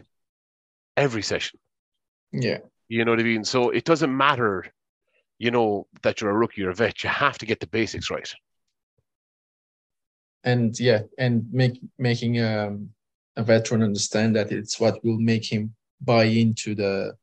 every 0.96 1.24
session. 1.24 1.60
Yeah. 2.32 2.60
You 2.88 3.04
know 3.04 3.14
what 3.14 3.20
I 3.20 3.24
mean? 3.24 3.46
So 3.46 3.72
it 3.72 3.84
doesn't 3.84 4.16
matter, 4.16 4.64
you 5.40 5.50
know, 5.50 5.88
that 6.04 6.22
you're 6.22 6.30
a 6.30 6.38
rookie 6.38 6.62
or 6.62 6.70
a 6.70 6.76
vet. 6.76 7.04
You 7.04 7.10
have 7.10 7.40
to 7.40 7.48
get 7.48 7.60
the 7.60 7.66
basics 7.66 8.12
right. 8.12 8.32
And 10.48 10.80
yeah, 10.80 11.02
and 11.18 11.46
make 11.52 11.78
making 11.98 12.42
um, 12.42 12.90
a 13.36 13.44
veteran 13.44 13.84
understand 13.84 14.38
that 14.38 14.50
it's 14.50 14.80
what 14.80 15.04
will 15.04 15.20
make 15.20 15.44
him 15.44 15.76
buy 16.00 16.24
into 16.24 16.74
the 16.74 17.18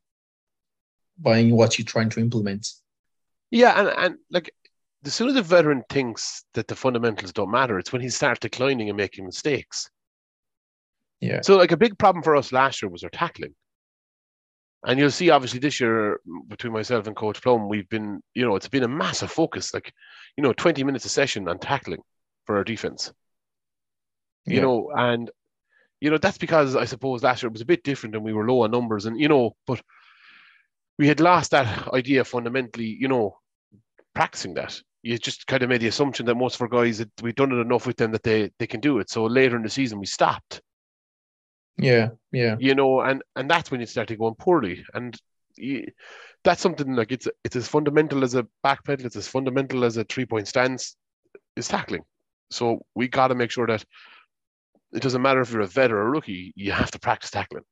buying 1.18 1.56
what 1.56 1.78
you're 1.78 1.87
trying 1.87 2.10
to 2.10 2.20
implement. 2.20 2.68
Yeah, 3.50 3.80
and, 3.80 3.88
and 3.88 4.14
like 4.30 4.52
the 5.04 5.10
sooner 5.10 5.32
the 5.32 5.40
veteran 5.40 5.84
thinks 5.88 6.44
that 6.52 6.68
the 6.68 6.76
fundamentals 6.76 7.32
don't 7.32 7.50
matter, 7.50 7.78
it's 7.78 7.94
when 7.94 8.02
he 8.02 8.10
starts 8.10 8.40
declining 8.40 8.90
and 8.90 8.98
making 8.98 9.24
mistakes. 9.24 9.88
Yeah. 11.20 11.40
So 11.40 11.56
like 11.56 11.72
a 11.72 11.78
big 11.78 11.96
problem 11.96 12.22
for 12.22 12.37
us 12.37 12.52
last 12.52 12.82
year 12.82 12.90
was 12.90 13.04
our 13.04 13.10
tackling. 13.10 13.54
And 14.87 15.00
you'll 15.00 15.10
see 15.10 15.30
obviously 15.30 15.60
this 15.60 15.80
year 15.80 16.20
between 16.48 16.74
myself 16.74 17.06
and 17.06 17.16
Coach 17.16 17.40
Plum, 17.40 17.70
we've 17.70 17.88
been, 17.88 18.20
you 18.34 18.44
know, 18.44 18.54
it's 18.54 18.68
been 18.68 18.82
a 18.82 18.88
massive 18.88 19.30
focus, 19.30 19.72
like, 19.72 19.90
you 20.37 20.42
know, 20.42 20.52
20 20.52 20.84
minutes 20.84 21.06
a 21.06 21.08
session 21.08 21.48
on 21.48 21.58
tackling 21.58 22.02
for 22.46 22.57
our 22.57 22.64
defense. 22.64 23.12
You 24.48 24.61
Yeah. 24.61 24.61
know, 24.61 24.90
and 24.94 25.30
you 26.00 26.11
know, 26.11 26.18
that's 26.18 26.38
because 26.38 26.76
I 26.76 26.85
suppose 26.87 27.22
last 27.22 27.42
year 27.42 27.48
it 27.48 27.52
was 27.54 27.62
a 27.62 27.66
bit 27.66 27.83
different 27.85 28.14
and 28.14 28.24
we 28.24 28.33
were 28.35 28.46
low 28.48 28.62
on 28.62 28.70
numbers 28.70 29.07
and 29.07 29.18
you 29.20 29.28
know, 29.28 29.57
but 29.66 29.83
we 30.98 31.09
had 31.09 31.20
lost 31.20 31.50
that 31.52 31.88
idea 31.92 32.24
fundamentally, 32.24 32.87
you 32.87 33.09
know, 33.09 33.38
practicing 34.14 34.54
that. 34.54 34.80
You 35.02 35.18
just 35.18 35.46
kind 35.46 35.62
of 35.62 35.68
made 35.68 35.83
the 35.83 35.88
assumption 35.88 36.26
that 36.26 36.37
most 36.37 36.57
of 36.57 36.62
our 36.62 36.68
guys 36.68 36.98
that 36.98 37.11
we've 37.22 37.35
done 37.35 37.52
it 37.52 37.57
enough 37.57 37.87
with 37.87 37.96
them 37.96 38.12
that 38.12 38.22
they 38.22 38.50
they 38.59 38.66
can 38.66 38.80
do 38.80 38.98
it. 39.00 39.11
So 39.11 39.24
later 39.26 39.57
in 39.57 39.62
the 39.62 39.70
season 39.70 40.00
we 40.00 40.07
stopped 40.07 40.62
Yeah. 41.76 42.11
Yeah. 42.33 42.57
you 42.59 42.74
know, 42.74 43.00
and 43.00 43.22
and 43.37 43.50
that's 43.50 43.70
when 43.70 43.80
it 43.80 43.88
started 43.88 44.18
going 44.18 44.35
poorly, 44.37 44.85
and 44.94 45.16
you, 45.57 45.87
that's 46.44 46.61
something 46.62 46.94
like 46.94 47.12
it's 47.12 47.28
it's 47.44 47.57
as 47.57 47.68
fundamental 47.68 48.22
as 48.24 48.35
a 48.35 48.46
back 48.62 48.85
pedal, 48.85 49.07
it's 49.07 49.16
as 49.16 49.28
fundamental 49.28 49.85
as 49.85 49.96
a 49.96 50.04
three 50.04 50.26
point 50.26 50.48
stance, 50.48 50.96
is 51.57 51.68
tackling. 51.68 52.04
So 52.55 52.81
we 52.95 53.09
got 53.09 53.29
to 53.29 53.35
make 53.35 53.51
sure 53.51 53.67
that 53.67 53.85
it 54.93 55.03
doesn't 55.03 55.23
matter 55.23 55.40
if 55.40 55.51
you're 55.53 55.62
a 55.62 55.67
vet 55.67 55.93
or 55.93 56.01
a 56.01 56.11
rookie, 56.11 56.53
you 56.57 56.73
have 56.73 56.90
to 56.93 56.99
practice 57.01 57.31
tackling, 57.31 57.64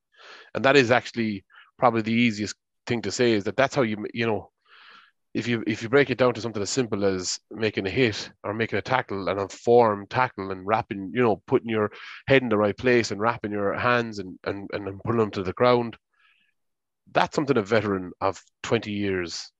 and 0.55 0.64
that 0.64 0.77
is 0.77 0.90
actually 0.90 1.45
probably 1.79 2.03
the 2.03 2.12
easiest 2.12 2.57
thing 2.87 3.03
to 3.03 3.12
say 3.12 3.33
is 3.33 3.45
that 3.45 3.57
that's 3.57 3.75
how 3.75 3.83
you 3.83 4.07
you 4.12 4.27
know. 4.27 4.51
If 5.35 5.49
you 5.49 5.64
if 5.66 5.83
you 5.83 5.88
break 5.88 6.11
it 6.11 6.18
down 6.18 6.35
to 6.35 6.42
something 6.42 6.61
as 6.61 6.68
simple 6.68 7.07
as 7.07 7.38
making 7.51 7.87
a 7.87 7.90
hit 7.90 8.31
or 8.45 8.53
making 8.53 8.79
a 8.79 8.83
tackle 8.83 9.29
and 9.31 9.40
a 9.40 9.49
form 9.49 10.07
tackle 10.07 10.51
and 10.51 10.66
wrapping, 10.66 11.11
you 11.14 11.23
know, 11.23 11.42
putting 11.47 11.71
your 11.71 11.90
head 12.27 12.42
in 12.42 12.51
the 12.51 12.59
right 12.59 12.77
place 12.77 13.11
and 13.11 13.21
wrapping 13.21 13.51
your 13.51 13.73
hands 13.73 14.18
and 14.18 14.38
and 14.45 14.68
and 14.75 15.03
pulling 15.05 15.21
them 15.21 15.31
to 15.31 15.42
the 15.42 15.55
ground. 15.55 15.97
That's 17.12 17.35
something 17.35 17.57
a 17.57 17.62
veteran 17.62 18.12
of 18.21 18.42
20 18.62 18.92
years 18.92 19.51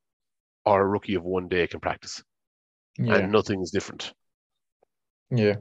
or 0.67 0.83
a 0.83 0.87
rookie 0.87 1.15
of 1.15 1.25
one 1.25 1.49
day 1.49 1.67
can 1.67 1.81
practice, 1.81 2.23
Yeah. 2.99 3.17
and 3.17 3.33
nothing 3.33 3.63
is 3.63 3.71
different. 3.71 4.13
Yeah. 5.33 5.57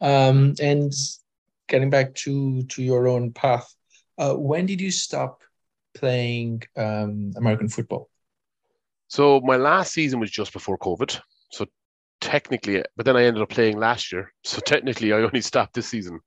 Um, 0.00 0.54
and 0.60 0.92
getting 1.68 1.90
back 1.90 2.14
to 2.14 2.62
to 2.62 2.82
your 2.82 3.08
own 3.08 3.32
path, 3.32 3.74
uh, 4.16 4.34
when 4.34 4.66
did 4.66 4.80
you 4.80 4.90
stop 4.90 5.42
playing 5.94 6.62
um, 6.76 7.32
American 7.36 7.68
football? 7.68 8.08
So 9.08 9.40
my 9.40 9.56
last 9.56 9.92
season 9.92 10.20
was 10.20 10.30
just 10.30 10.52
before 10.52 10.78
COVID. 10.78 11.20
So 11.50 11.66
technically, 12.20 12.84
but 12.96 13.06
then 13.06 13.16
I 13.16 13.24
ended 13.24 13.42
up 13.42 13.50
playing 13.50 13.78
last 13.78 14.12
year. 14.12 14.32
So 14.44 14.60
technically, 14.60 15.12
I 15.12 15.16
only 15.16 15.40
stopped 15.40 15.74
this 15.74 15.88
season 15.88 16.20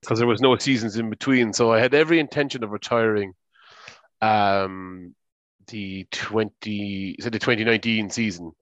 because 0.00 0.18
there 0.18 0.28
was 0.28 0.40
no 0.40 0.56
seasons 0.56 0.96
in 0.96 1.10
between. 1.10 1.52
So 1.52 1.72
I 1.72 1.80
had 1.80 1.94
every 1.94 2.20
intention 2.20 2.62
of 2.62 2.70
retiring. 2.70 3.32
Um, 4.20 5.14
the 5.66 6.06
twenty 6.10 7.16
so 7.20 7.30
the 7.30 7.38
twenty 7.38 7.64
nineteen 7.64 8.10
season. 8.10 8.52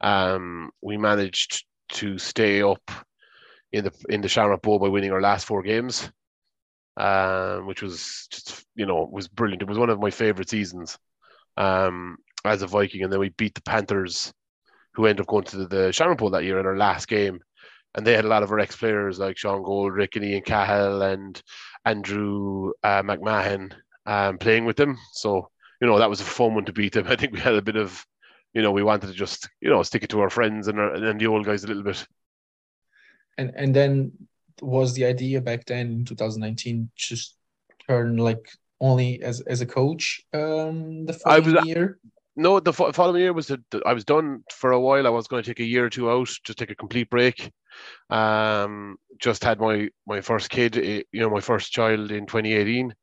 Um, 0.00 0.70
we 0.82 0.96
managed 0.96 1.64
to 1.90 2.18
stay 2.18 2.62
up 2.62 2.90
in 3.72 3.84
the 3.84 3.92
in 4.08 4.20
the 4.20 4.28
Shamrock 4.28 4.62
Bowl 4.62 4.78
by 4.78 4.88
winning 4.88 5.12
our 5.12 5.20
last 5.20 5.46
four 5.46 5.62
games, 5.62 6.10
um, 6.96 7.66
which 7.66 7.82
was 7.82 8.26
just 8.30 8.64
you 8.74 8.86
know 8.86 9.08
was 9.10 9.28
brilliant. 9.28 9.62
It 9.62 9.68
was 9.68 9.78
one 9.78 9.90
of 9.90 10.00
my 10.00 10.10
favorite 10.10 10.50
seasons. 10.50 10.98
Um, 11.56 12.18
as 12.46 12.62
a 12.62 12.66
Viking, 12.66 13.02
and 13.02 13.12
then 13.12 13.20
we 13.20 13.30
beat 13.30 13.54
the 13.54 13.62
Panthers, 13.62 14.32
who 14.94 15.06
ended 15.06 15.22
up 15.22 15.26
going 15.26 15.44
to 15.44 15.56
the, 15.58 15.66
the 15.66 15.92
Shamrock 15.92 16.18
Bowl 16.18 16.30
that 16.30 16.44
year 16.44 16.58
in 16.58 16.66
our 16.66 16.76
last 16.76 17.08
game. 17.08 17.40
And 17.94 18.06
they 18.06 18.14
had 18.14 18.24
a 18.24 18.28
lot 18.28 18.42
of 18.42 18.52
our 18.52 18.58
ex 18.58 18.76
players 18.76 19.18
like 19.18 19.38
Sean 19.38 19.62
Goldrick 19.62 20.16
and 20.16 20.24
Ian 20.24 20.42
Cahill 20.42 21.02
and 21.02 21.40
Andrew 21.84 22.72
uh, 22.82 23.02
McMahon 23.02 23.72
um, 24.04 24.38
playing 24.38 24.66
with 24.66 24.76
them. 24.76 24.98
So, 25.12 25.50
you 25.80 25.86
know, 25.86 25.98
that 25.98 26.10
was 26.10 26.20
a 26.20 26.24
fun 26.24 26.54
one 26.54 26.66
to 26.66 26.72
beat 26.72 26.92
them. 26.92 27.06
I 27.08 27.16
think 27.16 27.32
we 27.32 27.40
had 27.40 27.54
a 27.54 27.62
bit 27.62 27.76
of, 27.76 28.04
you 28.56 28.62
know, 28.62 28.72
we 28.72 28.82
wanted 28.82 29.08
to 29.08 29.12
just, 29.12 29.50
you 29.60 29.68
know, 29.68 29.82
stick 29.82 30.02
it 30.02 30.08
to 30.10 30.20
our 30.22 30.30
friends 30.30 30.66
and, 30.68 30.80
our, 30.80 30.94
and 30.94 31.20
the 31.20 31.26
old 31.26 31.44
guys 31.44 31.62
a 31.62 31.66
little 31.66 31.82
bit. 31.82 32.06
And 33.36 33.52
and 33.54 33.76
then 33.76 34.12
was 34.62 34.94
the 34.94 35.04
idea 35.04 35.42
back 35.42 35.66
then 35.66 35.86
in 35.92 36.04
2019 36.06 36.88
just 36.96 37.36
turn 37.86 38.16
like 38.16 38.48
only 38.80 39.20
as 39.22 39.42
as 39.42 39.60
a 39.60 39.66
coach 39.66 40.22
um 40.32 41.04
the 41.04 41.12
I 41.26 41.40
following 41.40 41.54
was- 41.56 41.66
year? 41.66 41.98
No, 42.38 42.60
the 42.60 42.72
fo- 42.72 42.92
following 42.92 43.22
year 43.22 43.32
was 43.34 43.46
that 43.48 43.60
I 43.90 43.92
was 43.94 44.04
done 44.04 44.42
for 44.52 44.72
a 44.72 44.80
while. 44.80 45.06
I 45.06 45.10
was 45.10 45.26
going 45.26 45.42
to 45.42 45.50
take 45.50 45.60
a 45.60 45.70
year 45.72 45.84
or 45.86 45.90
two 45.90 46.10
out, 46.10 46.28
just 46.44 46.58
take 46.58 46.70
a 46.70 46.74
complete 46.74 47.08
break. 47.10 47.50
Um, 48.10 48.96
just 49.18 49.44
had 49.44 49.58
my 49.58 49.88
my 50.06 50.20
first 50.20 50.48
kid, 50.50 50.76
eh, 50.76 51.02
you 51.12 51.20
know, 51.20 51.30
my 51.30 51.40
first 51.40 51.72
child 51.72 52.10
in 52.10 52.26
2018. 52.26 52.94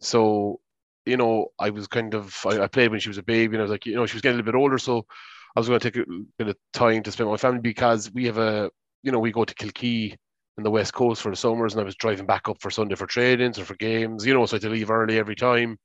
So, 0.00 0.60
you 1.06 1.16
know, 1.16 1.48
I 1.58 1.70
was 1.70 1.86
kind 1.88 2.14
of 2.14 2.36
I, 2.46 2.62
I 2.62 2.66
played 2.68 2.90
when 2.90 3.00
she 3.00 3.08
was 3.08 3.18
a 3.18 3.22
baby, 3.22 3.54
and 3.56 3.60
I 3.60 3.64
was 3.64 3.70
like, 3.70 3.86
you 3.86 3.94
know, 3.94 4.06
she 4.06 4.14
was 4.16 4.22
getting 4.22 4.36
a 4.36 4.38
little 4.42 4.52
bit 4.52 4.58
older, 4.58 4.78
so 4.78 5.06
I 5.56 5.60
was 5.60 5.68
going 5.68 5.80
to 5.80 5.90
take 5.90 6.02
a 6.06 6.10
bit 6.38 6.48
of 6.48 6.56
time 6.72 7.02
to 7.04 7.12
spend 7.12 7.30
with 7.30 7.42
my 7.42 7.48
family 7.48 7.60
because 7.62 8.12
we 8.12 8.26
have 8.26 8.38
a, 8.38 8.70
you 9.02 9.12
know, 9.12 9.18
we 9.20 9.32
go 9.32 9.44
to 9.44 9.54
Kilkee 9.54 10.16
in 10.58 10.64
the 10.64 10.70
west 10.70 10.94
coast 10.94 11.22
for 11.22 11.30
the 11.30 11.36
summers, 11.36 11.74
and 11.74 11.80
I 11.80 11.84
was 11.84 11.96
driving 11.96 12.26
back 12.26 12.48
up 12.48 12.60
for 12.60 12.70
Sunday 12.70 12.94
for 12.94 13.06
trainings 13.06 13.58
or 13.58 13.64
for 13.64 13.76
games, 13.76 14.26
you 14.26 14.34
know, 14.34 14.46
so 14.46 14.54
I 14.54 14.56
had 14.56 14.62
to 14.62 14.70
leave 14.70 14.90
early 14.90 15.18
every 15.18 15.36
time 15.36 15.78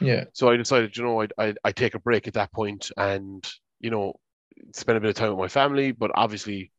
Yeah. 0.00 0.24
so 0.32 0.48
I 0.50 0.56
decided, 0.56 0.96
you 0.96 1.04
know, 1.04 1.20
I'd, 1.20 1.32
I'd, 1.38 1.58
I'd 1.64 1.76
take 1.76 1.94
a 1.94 1.98
break 1.98 2.26
at 2.26 2.34
that 2.34 2.52
point 2.52 2.90
and, 2.96 3.44
you 3.80 3.90
know, 3.90 4.14
spend 4.74 4.98
a 4.98 5.00
bit 5.00 5.10
of 5.10 5.16
time 5.16 5.30
with 5.30 5.38
my 5.38 5.48
family. 5.48 5.92
But 5.92 6.12
obviously, 6.14 6.72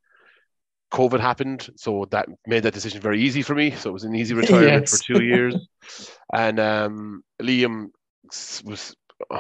COVID 0.94 1.20
happened. 1.20 1.70
So 1.76 2.06
that 2.12 2.28
made 2.48 2.64
that 2.64 2.74
decision 2.74 3.02
very 3.02 3.20
easy 3.22 3.42
for 3.42 3.56
me. 3.56 3.72
So 3.72 3.90
it 3.90 3.94
was 3.94 4.04
an 4.04 4.16
easy 4.16 4.34
retirement 4.36 4.84
Yes. 4.84 5.02
for 5.04 5.14
two 5.16 5.24
years. 5.24 5.56
And 6.34 6.60
um, 6.60 7.24
Liam 7.42 7.88
was 8.64 8.96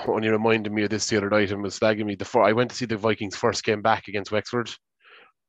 only 0.07 0.27
reminded 0.29 0.71
me 0.73 0.83
of 0.83 0.89
this 0.89 1.07
the 1.07 1.17
other 1.17 1.29
night 1.29 1.51
and 1.51 1.63
was 1.63 1.79
slagging 1.79 2.05
me. 2.05 2.15
The 2.15 2.25
fir- 2.25 2.43
I 2.43 2.51
went 2.51 2.69
to 2.71 2.75
see 2.75 2.85
the 2.85 2.97
Vikings 2.97 3.35
first 3.37 3.63
game 3.63 3.81
back 3.81 4.07
against 4.09 4.31
Wexford 4.31 4.69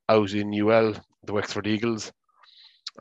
out 0.08 0.32
in 0.32 0.54
UL, 0.54 0.94
the 1.24 1.32
Wexford 1.32 1.66
Eagles. 1.66 2.12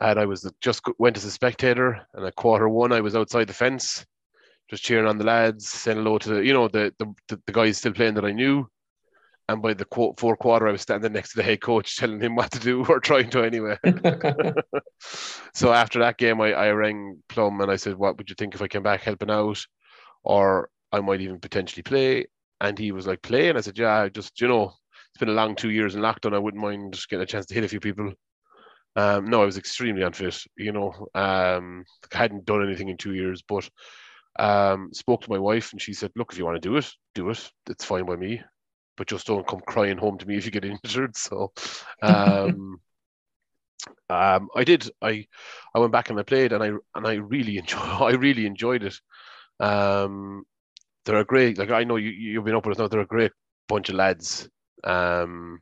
And 0.00 0.18
I 0.18 0.26
was 0.26 0.50
just 0.60 0.82
went 0.98 1.16
as 1.16 1.24
a 1.24 1.30
spectator. 1.30 2.00
And 2.14 2.26
at 2.26 2.34
quarter 2.34 2.68
one, 2.68 2.92
I 2.92 3.00
was 3.00 3.14
outside 3.14 3.46
the 3.46 3.54
fence 3.54 4.04
just 4.70 4.82
cheering 4.82 5.06
on 5.06 5.18
the 5.18 5.24
lads, 5.24 5.68
saying 5.68 5.98
hello 5.98 6.18
to 6.18 6.42
you 6.42 6.52
know 6.52 6.68
the, 6.68 6.92
the, 6.98 7.40
the 7.46 7.52
guys 7.52 7.78
still 7.78 7.92
playing 7.92 8.14
that 8.14 8.24
I 8.24 8.32
knew. 8.32 8.66
And 9.48 9.60
by 9.60 9.74
the 9.74 9.84
qu- 9.84 10.14
fourth 10.16 10.38
quarter, 10.38 10.66
I 10.68 10.72
was 10.72 10.82
standing 10.82 11.12
next 11.12 11.30
to 11.30 11.36
the 11.36 11.42
head 11.42 11.60
coach, 11.60 11.96
telling 11.98 12.20
him 12.20 12.34
what 12.34 12.50
to 12.52 12.58
do 12.58 12.84
or 12.88 13.00
trying 13.00 13.30
to 13.30 13.42
anyway. 13.44 13.78
so 15.54 15.72
after 15.72 15.98
that 16.00 16.18
game, 16.18 16.40
I, 16.40 16.52
I 16.52 16.70
rang 16.70 17.22
Plum 17.28 17.60
and 17.60 17.70
I 17.70 17.76
said, 17.76 17.96
"What 17.96 18.16
would 18.16 18.30
you 18.30 18.36
think 18.38 18.54
if 18.54 18.62
I 18.62 18.68
came 18.68 18.82
back 18.82 19.02
helping 19.02 19.30
out, 19.30 19.64
or 20.22 20.70
I 20.92 21.00
might 21.00 21.20
even 21.20 21.40
potentially 21.40 21.82
play?" 21.82 22.26
And 22.60 22.78
he 22.78 22.92
was 22.92 23.06
like, 23.06 23.22
"Play," 23.22 23.48
and 23.48 23.58
I 23.58 23.60
said, 23.60 23.78
"Yeah, 23.78 24.08
just 24.08 24.40
you 24.40 24.48
know, 24.48 24.72
it's 25.10 25.20
been 25.20 25.28
a 25.28 25.32
long 25.32 25.56
two 25.56 25.70
years 25.70 25.94
in 25.94 26.00
lockdown. 26.00 26.34
I 26.34 26.38
wouldn't 26.38 26.62
mind 26.62 26.94
just 26.94 27.08
getting 27.08 27.24
a 27.24 27.26
chance 27.26 27.46
to 27.46 27.54
hit 27.54 27.64
a 27.64 27.68
few 27.68 27.80
people." 27.80 28.12
Um, 28.96 29.26
no, 29.26 29.42
I 29.42 29.46
was 29.46 29.58
extremely 29.58 30.02
unfit. 30.02 30.40
You 30.56 30.72
know, 30.72 31.08
um, 31.14 31.84
I 32.12 32.16
hadn't 32.16 32.46
done 32.46 32.64
anything 32.64 32.88
in 32.88 32.96
two 32.96 33.14
years, 33.14 33.42
but 33.42 33.68
um, 34.38 34.90
spoke 34.92 35.22
to 35.22 35.30
my 35.30 35.38
wife 35.38 35.72
and 35.72 35.82
she 35.82 35.92
said, 35.92 36.12
"Look, 36.16 36.32
if 36.32 36.38
you 36.38 36.46
want 36.46 36.62
to 36.62 36.68
do 36.68 36.76
it, 36.76 36.90
do 37.14 37.28
it. 37.30 37.50
It's 37.68 37.84
fine 37.84 38.06
by 38.06 38.16
me, 38.16 38.42
but 38.96 39.08
just 39.08 39.26
don't 39.26 39.46
come 39.46 39.60
crying 39.66 39.98
home 39.98 40.18
to 40.18 40.26
me 40.26 40.36
if 40.36 40.44
you 40.44 40.50
get 40.50 40.64
injured." 40.84 41.16
So, 41.16 41.52
um, 42.02 42.80
um, 44.10 44.48
I 44.54 44.64
did. 44.64 44.90
I 45.02 45.26
I 45.74 45.78
went 45.78 45.92
back 45.92 46.10
and 46.10 46.18
I 46.18 46.22
played, 46.22 46.52
and 46.52 46.62
I 46.62 46.68
and 46.94 47.06
I 47.06 47.14
really 47.14 47.58
enjoy. 47.58 47.78
I 47.78 48.12
really 48.12 48.46
enjoyed 48.46 48.84
it. 48.84 49.00
Um, 49.60 50.44
they're 51.04 51.18
a 51.18 51.24
great. 51.24 51.58
Like 51.58 51.70
I 51.70 51.84
know 51.84 51.96
you 51.96 52.10
you've 52.10 52.44
been 52.44 52.54
up 52.54 52.66
with 52.66 52.76
us 52.76 52.80
now. 52.80 52.88
They're 52.88 53.00
a 53.00 53.06
great 53.06 53.32
bunch 53.68 53.88
of 53.88 53.96
lads. 53.96 54.48
Um, 54.84 55.60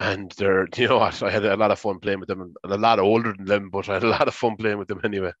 and 0.00 0.32
they're 0.32 0.66
you 0.76 0.88
know 0.88 0.98
what, 0.98 1.22
I 1.22 1.30
had 1.30 1.44
a 1.44 1.56
lot 1.56 1.70
of 1.70 1.78
fun 1.78 1.98
playing 2.00 2.20
with 2.20 2.28
them, 2.28 2.40
and 2.64 2.72
a 2.72 2.76
lot 2.78 2.98
older 2.98 3.32
than 3.34 3.46
them, 3.46 3.70
but 3.70 3.88
I 3.88 3.94
had 3.94 4.04
a 4.04 4.08
lot 4.08 4.28
of 4.28 4.34
fun 4.34 4.56
playing 4.56 4.78
with 4.78 4.88
them 4.88 5.00
anyway. 5.04 5.32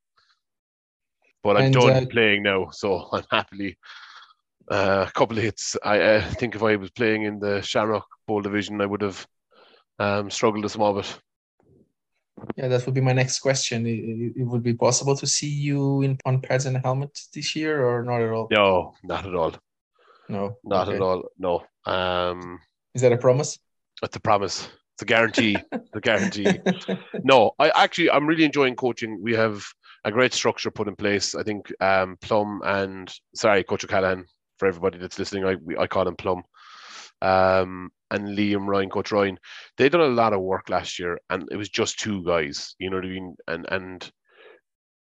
But 1.42 1.56
I'm 1.56 1.64
And, 1.64 1.72
done 1.72 1.90
uh, 1.90 2.06
playing 2.10 2.42
now, 2.42 2.70
so 2.70 3.08
I'm 3.12 3.24
happily 3.30 3.78
uh, 4.70 5.06
a 5.08 5.12
couple 5.12 5.36
of 5.36 5.42
hits. 5.44 5.76
I 5.82 6.20
think 6.20 6.54
if 6.54 6.62
I 6.62 6.76
was 6.76 6.90
playing 6.90 7.24
in 7.24 7.38
the 7.38 7.62
Shamrock 7.62 8.06
Bowl 8.26 8.40
division, 8.40 8.80
I 8.80 8.86
would 8.86 9.02
have 9.02 9.26
um, 9.98 10.30
struggled 10.30 10.64
a 10.64 10.68
small 10.68 10.94
bit. 10.94 11.20
Yeah, 12.56 12.68
that 12.68 12.84
would 12.84 12.94
be 12.94 13.00
my 13.00 13.12
next 13.12 13.40
question. 13.40 13.86
It, 13.86 14.32
it, 14.36 14.44
would 14.44 14.62
be 14.62 14.74
possible 14.74 15.16
to 15.16 15.26
see 15.26 15.48
you 15.48 16.02
in 16.02 16.18
on 16.26 16.40
pads 16.40 16.66
and 16.66 16.76
helmet 16.76 17.18
this 17.34 17.56
year, 17.56 17.82
or 17.82 18.02
not 18.02 18.20
at 18.20 18.30
all? 18.30 18.48
No, 18.50 18.94
not 19.02 19.26
at 19.26 19.34
all. 19.34 19.54
No, 20.28 20.56
Not 20.64 20.88
Okay. 20.88 20.96
at 20.96 21.02
all. 21.02 21.22
No. 21.38 21.64
Um, 21.86 22.58
Is 22.94 23.02
that 23.02 23.12
a 23.12 23.16
promise? 23.16 23.58
it's 24.02 24.16
a 24.16 24.20
promise. 24.20 24.68
It's 24.94 25.02
a 25.02 25.06
guarantee. 25.06 25.56
a 25.94 26.00
guarantee. 26.00 26.58
No, 27.24 27.52
I 27.58 27.70
actually 27.70 28.10
I'm 28.10 28.26
really 28.26 28.44
enjoying 28.44 28.76
coaching. 28.76 29.20
We 29.22 29.34
have 29.34 29.64
a 30.04 30.12
great 30.12 30.32
structure 30.32 30.70
put 30.70 30.88
in 30.88 30.96
place. 30.96 31.34
I 31.34 31.42
think 31.42 31.72
um, 31.80 32.16
Plum 32.20 32.60
and 32.64 33.12
sorry, 33.34 33.64
Coach 33.64 33.84
O'Callaghan 33.84 34.26
for 34.58 34.66
everybody 34.68 34.98
that's 34.98 35.18
listening. 35.18 35.44
I 35.44 35.56
we, 35.56 35.76
I 35.76 35.86
call 35.86 36.08
him 36.08 36.16
Plum. 36.16 36.42
um, 37.22 37.90
and 38.10 38.28
Liam 38.38 38.66
Ryan, 38.68 38.90
Coach 38.90 39.10
Ryan, 39.12 39.38
they 39.78 39.88
done 39.88 40.00
a 40.00 40.06
lot 40.06 40.32
of 40.32 40.40
work 40.40 40.68
last 40.68 40.98
year, 40.98 41.18
and 41.30 41.48
it 41.50 41.56
was 41.56 41.68
just 41.68 41.98
two 41.98 42.22
guys. 42.24 42.74
You 42.78 42.90
know 42.90 42.96
what 42.96 43.06
I 43.06 43.08
mean? 43.08 43.36
And 43.48 43.66
and 43.70 44.10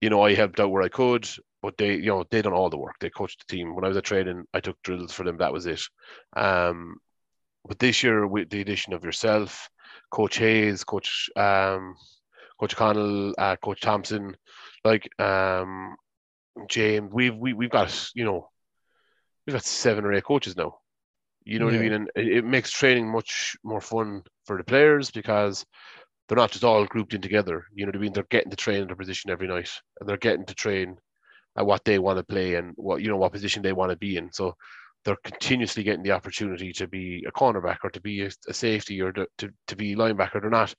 you 0.01 0.09
know, 0.09 0.21
I 0.21 0.33
helped 0.35 0.59
out 0.59 0.71
where 0.71 0.83
I 0.83 0.89
could, 0.89 1.27
but 1.61 1.77
they, 1.77 1.95
you 1.95 2.07
know, 2.07 2.23
they 2.29 2.41
done 2.41 2.53
all 2.53 2.69
the 2.69 2.77
work. 2.77 2.95
They 2.99 3.09
coached 3.09 3.45
the 3.47 3.55
team. 3.55 3.73
When 3.75 3.85
I 3.85 3.87
was 3.87 3.97
at 3.97 4.03
training, 4.03 4.45
I 4.53 4.59
took 4.59 4.81
drills 4.83 5.13
for 5.13 5.23
them. 5.23 5.37
That 5.37 5.53
was 5.53 5.65
it. 5.65 5.81
Um, 6.35 6.97
but 7.65 7.79
this 7.79 8.03
year, 8.03 8.27
with 8.27 8.49
the 8.49 8.61
addition 8.61 8.93
of 8.93 9.03
yourself, 9.05 9.69
Coach 10.11 10.37
Hayes, 10.37 10.83
Coach 10.83 11.29
um, 11.37 11.95
Coach 12.59 12.75
Connell, 12.75 13.33
uh, 13.37 13.55
Coach 13.57 13.81
Thompson, 13.81 14.35
like 14.83 15.07
um, 15.21 15.95
James, 16.69 17.09
we've 17.13 17.35
we, 17.35 17.53
we've 17.53 17.69
got 17.71 18.11
you 18.15 18.25
know 18.25 18.49
we've 19.45 19.53
got 19.53 19.65
seven 19.65 20.05
or 20.05 20.13
eight 20.13 20.23
coaches 20.23 20.55
now. 20.55 20.77
You 21.45 21.59
know 21.59 21.67
yeah. 21.67 21.77
what 21.77 21.79
I 21.79 21.83
mean? 21.83 21.93
And 21.93 22.11
it, 22.15 22.37
it 22.37 22.45
makes 22.45 22.71
training 22.71 23.11
much 23.11 23.55
more 23.63 23.81
fun 23.81 24.23
for 24.45 24.57
the 24.57 24.63
players 24.63 25.11
because 25.11 25.65
they're 26.27 26.37
not 26.37 26.51
just 26.51 26.63
all 26.63 26.85
grouped 26.85 27.13
in 27.13 27.21
together. 27.21 27.65
You 27.73 27.85
know 27.85 27.89
what 27.89 27.97
I 27.97 27.99
mean? 27.99 28.13
They're 28.13 28.25
getting 28.29 28.51
to 28.51 28.57
train 28.57 28.81
in 28.81 28.87
their 28.87 28.95
position 28.95 29.29
every 29.29 29.47
night, 29.47 29.69
and 29.99 30.07
they're 30.07 30.17
getting 30.17 30.45
to 30.45 30.55
train 30.55 30.97
at 31.57 31.65
what 31.65 31.83
they 31.85 31.99
want 31.99 32.17
to 32.17 32.23
play 32.23 32.55
and 32.55 32.73
what 32.75 33.01
you 33.01 33.09
know 33.09 33.17
what 33.17 33.33
position 33.33 33.61
they 33.61 33.73
want 33.73 33.91
to 33.91 33.97
be 33.97 34.17
in. 34.17 34.31
So 34.31 34.55
they're 35.03 35.17
continuously 35.23 35.83
getting 35.83 36.03
the 36.03 36.11
opportunity 36.11 36.71
to 36.73 36.87
be 36.87 37.25
a 37.27 37.31
cornerback 37.31 37.77
or 37.83 37.89
to 37.89 38.01
be 38.01 38.21
a, 38.21 38.29
a 38.47 38.53
safety 38.53 39.01
or 39.01 39.11
to, 39.11 39.27
to, 39.39 39.49
to 39.67 39.75
be 39.75 39.95
linebacker. 39.95 40.39
They're 40.41 40.49
not 40.49 40.73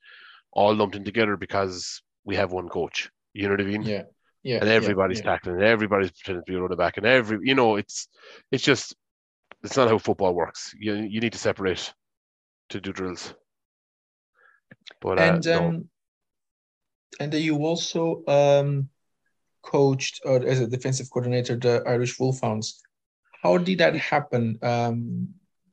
all 0.53 0.75
lumped 0.75 0.97
in 0.97 1.05
together 1.05 1.37
because 1.37 2.01
we 2.25 2.37
have 2.37 2.53
one 2.53 2.69
coach. 2.69 3.11
You 3.35 3.45
know 3.45 3.51
what 3.51 3.61
I 3.61 3.65
mean? 3.65 3.83
Yeah. 3.83 4.05
Yeah. 4.45 4.59
And 4.61 4.69
everybody's 4.69 5.21
yeah, 5.21 5.25
yeah. 5.25 5.31
tackling 5.33 5.57
and 5.57 5.65
everybody's 5.65 6.13
pretending 6.13 6.45
to 6.45 6.53
be 6.53 6.57
a 6.57 6.61
running 6.61 6.77
back 6.77 6.99
and 6.99 7.07
every 7.07 7.39
you 7.43 7.55
know, 7.55 7.77
it's 7.77 8.09
it's 8.53 8.63
just 8.63 8.95
it's 9.65 9.77
not 9.77 9.89
how 9.89 9.99
football 9.99 10.35
works. 10.35 10.75
You 10.79 10.95
you 10.95 11.21
need 11.21 11.33
to 11.33 11.39
separate 11.39 11.93
to 12.69 12.81
do 12.81 12.93
drills. 12.93 13.35
But 15.01 15.19
and 15.19 15.47
uh, 15.47 15.59
um, 15.59 15.73
no. 15.73 15.85
and 17.21 17.33
then 17.33 17.43
you 17.43 17.57
also 17.65 18.23
um, 18.29 18.91
coached 19.63 20.21
or 20.27 20.45
as 20.47 20.61
a 20.61 20.67
defensive 20.67 21.11
coordinator 21.11 21.57
the 21.57 21.83
Irish 21.87 22.19
Wolfhounds. 22.21 22.83
How 23.43 23.57
did 23.59 23.79
that 23.79 23.97
happen? 23.97 24.59
Um, 24.63 25.29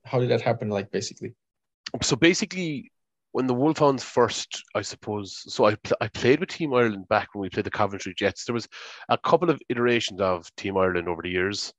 how 0.06 0.20
did 0.20 0.30
that 0.30 0.42
happen? 0.42 0.70
Like 0.70 0.92
basically. 0.92 1.36
So 2.02 2.16
basically, 2.16 2.92
when 3.32 3.48
the 3.48 3.54
Wolfhounds 3.54 4.04
first, 4.04 4.64
I 4.76 4.82
suppose, 4.82 5.44
so 5.54 5.66
I 5.66 5.76
pl- 5.76 5.98
I 6.02 6.08
played 6.10 6.40
with 6.40 6.50
Team 6.50 6.74
Ireland 6.74 7.08
back 7.08 7.30
when 7.34 7.42
we 7.42 7.50
played 7.50 7.66
the 7.66 7.72
Coventry 7.72 8.14
Jets. 8.18 8.46
There 8.46 8.54
was 8.54 8.68
a 9.10 9.18
couple 9.18 9.50
of 9.50 9.62
iterations 9.70 10.20
of 10.20 10.54
Team 10.56 10.78
Ireland 10.78 11.08
over 11.08 11.22
the 11.22 11.30
years. 11.30 11.74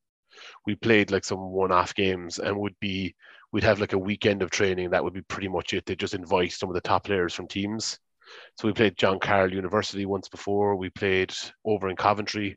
We 0.66 0.74
played 0.76 1.10
like 1.10 1.24
some 1.24 1.50
one-off 1.50 1.94
games 1.94 2.38
and 2.38 2.56
would 2.58 2.78
be 2.80 3.14
we'd 3.52 3.64
have 3.64 3.80
like 3.80 3.92
a 3.92 3.98
weekend 3.98 4.42
of 4.42 4.50
training. 4.50 4.90
That 4.90 5.04
would 5.04 5.12
be 5.12 5.22
pretty 5.22 5.48
much 5.48 5.74
it. 5.74 5.84
They 5.84 5.94
just 5.94 6.14
invite 6.14 6.52
some 6.52 6.70
of 6.70 6.74
the 6.74 6.80
top 6.80 7.04
players 7.04 7.34
from 7.34 7.48
teams. 7.48 7.98
So 8.56 8.66
we 8.66 8.72
played 8.72 8.96
John 8.96 9.18
Carroll 9.20 9.52
University 9.52 10.06
once 10.06 10.28
before. 10.28 10.76
We 10.76 10.88
played 10.90 11.34
over 11.64 11.90
in 11.90 11.96
Coventry. 11.96 12.56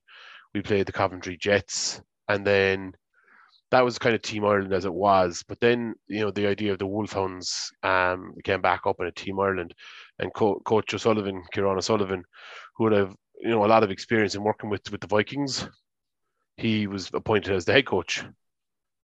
We 0.53 0.61
played 0.61 0.85
the 0.85 0.93
Coventry 0.93 1.35
Jets, 1.35 2.01
and 2.29 2.47
then 2.47 2.93
that 3.71 3.83
was 3.83 3.97
kind 3.97 4.15
of 4.15 4.21
Team 4.21 4.45
Ireland 4.45 4.73
as 4.73 4.85
it 4.85 4.93
was. 4.93 5.43
But 5.47 5.59
then 5.59 5.95
you 6.07 6.21
know 6.21 6.31
the 6.31 6.47
idea 6.47 6.71
of 6.71 6.79
the 6.79 6.87
Wolfhounds 6.87 7.71
um, 7.83 8.33
came 8.43 8.61
back 8.61 8.81
up 8.85 8.97
in 8.99 9.07
a 9.07 9.11
Team 9.11 9.39
Ireland, 9.39 9.73
and 10.19 10.33
Co- 10.33 10.61
Coach 10.65 10.93
O'Sullivan, 10.93 11.43
Kieran 11.51 11.77
O'Sullivan, 11.77 12.23
who 12.75 12.85
would 12.85 12.93
have 12.93 13.15
you 13.39 13.49
know 13.49 13.65
a 13.65 13.67
lot 13.67 13.83
of 13.83 13.91
experience 13.91 14.35
in 14.35 14.43
working 14.43 14.69
with 14.69 14.89
with 14.91 15.01
the 15.01 15.07
Vikings, 15.07 15.67
he 16.57 16.87
was 16.87 17.09
appointed 17.13 17.53
as 17.53 17.65
the 17.65 17.73
head 17.73 17.85
coach. 17.85 18.23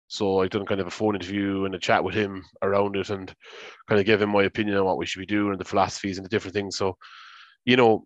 So 0.09 0.41
I 0.41 0.47
done 0.47 0.65
kind 0.65 0.79
of 0.79 0.87
a 0.87 0.91
phone 0.91 1.15
interview 1.15 1.65
and 1.65 1.75
a 1.75 1.79
chat 1.79 2.03
with 2.03 2.15
him 2.15 2.43
around 2.61 2.95
it, 2.95 3.09
and 3.09 3.33
kind 3.87 3.99
of 3.99 4.05
gave 4.05 4.21
him 4.21 4.29
my 4.29 4.43
opinion 4.43 4.77
on 4.77 4.85
what 4.85 4.97
we 4.97 5.05
should 5.05 5.19
be 5.19 5.25
doing 5.25 5.51
and 5.51 5.59
the 5.59 5.65
philosophies 5.65 6.17
and 6.17 6.25
the 6.25 6.29
different 6.29 6.53
things. 6.53 6.77
So, 6.77 6.97
you 7.65 7.75
know, 7.75 8.05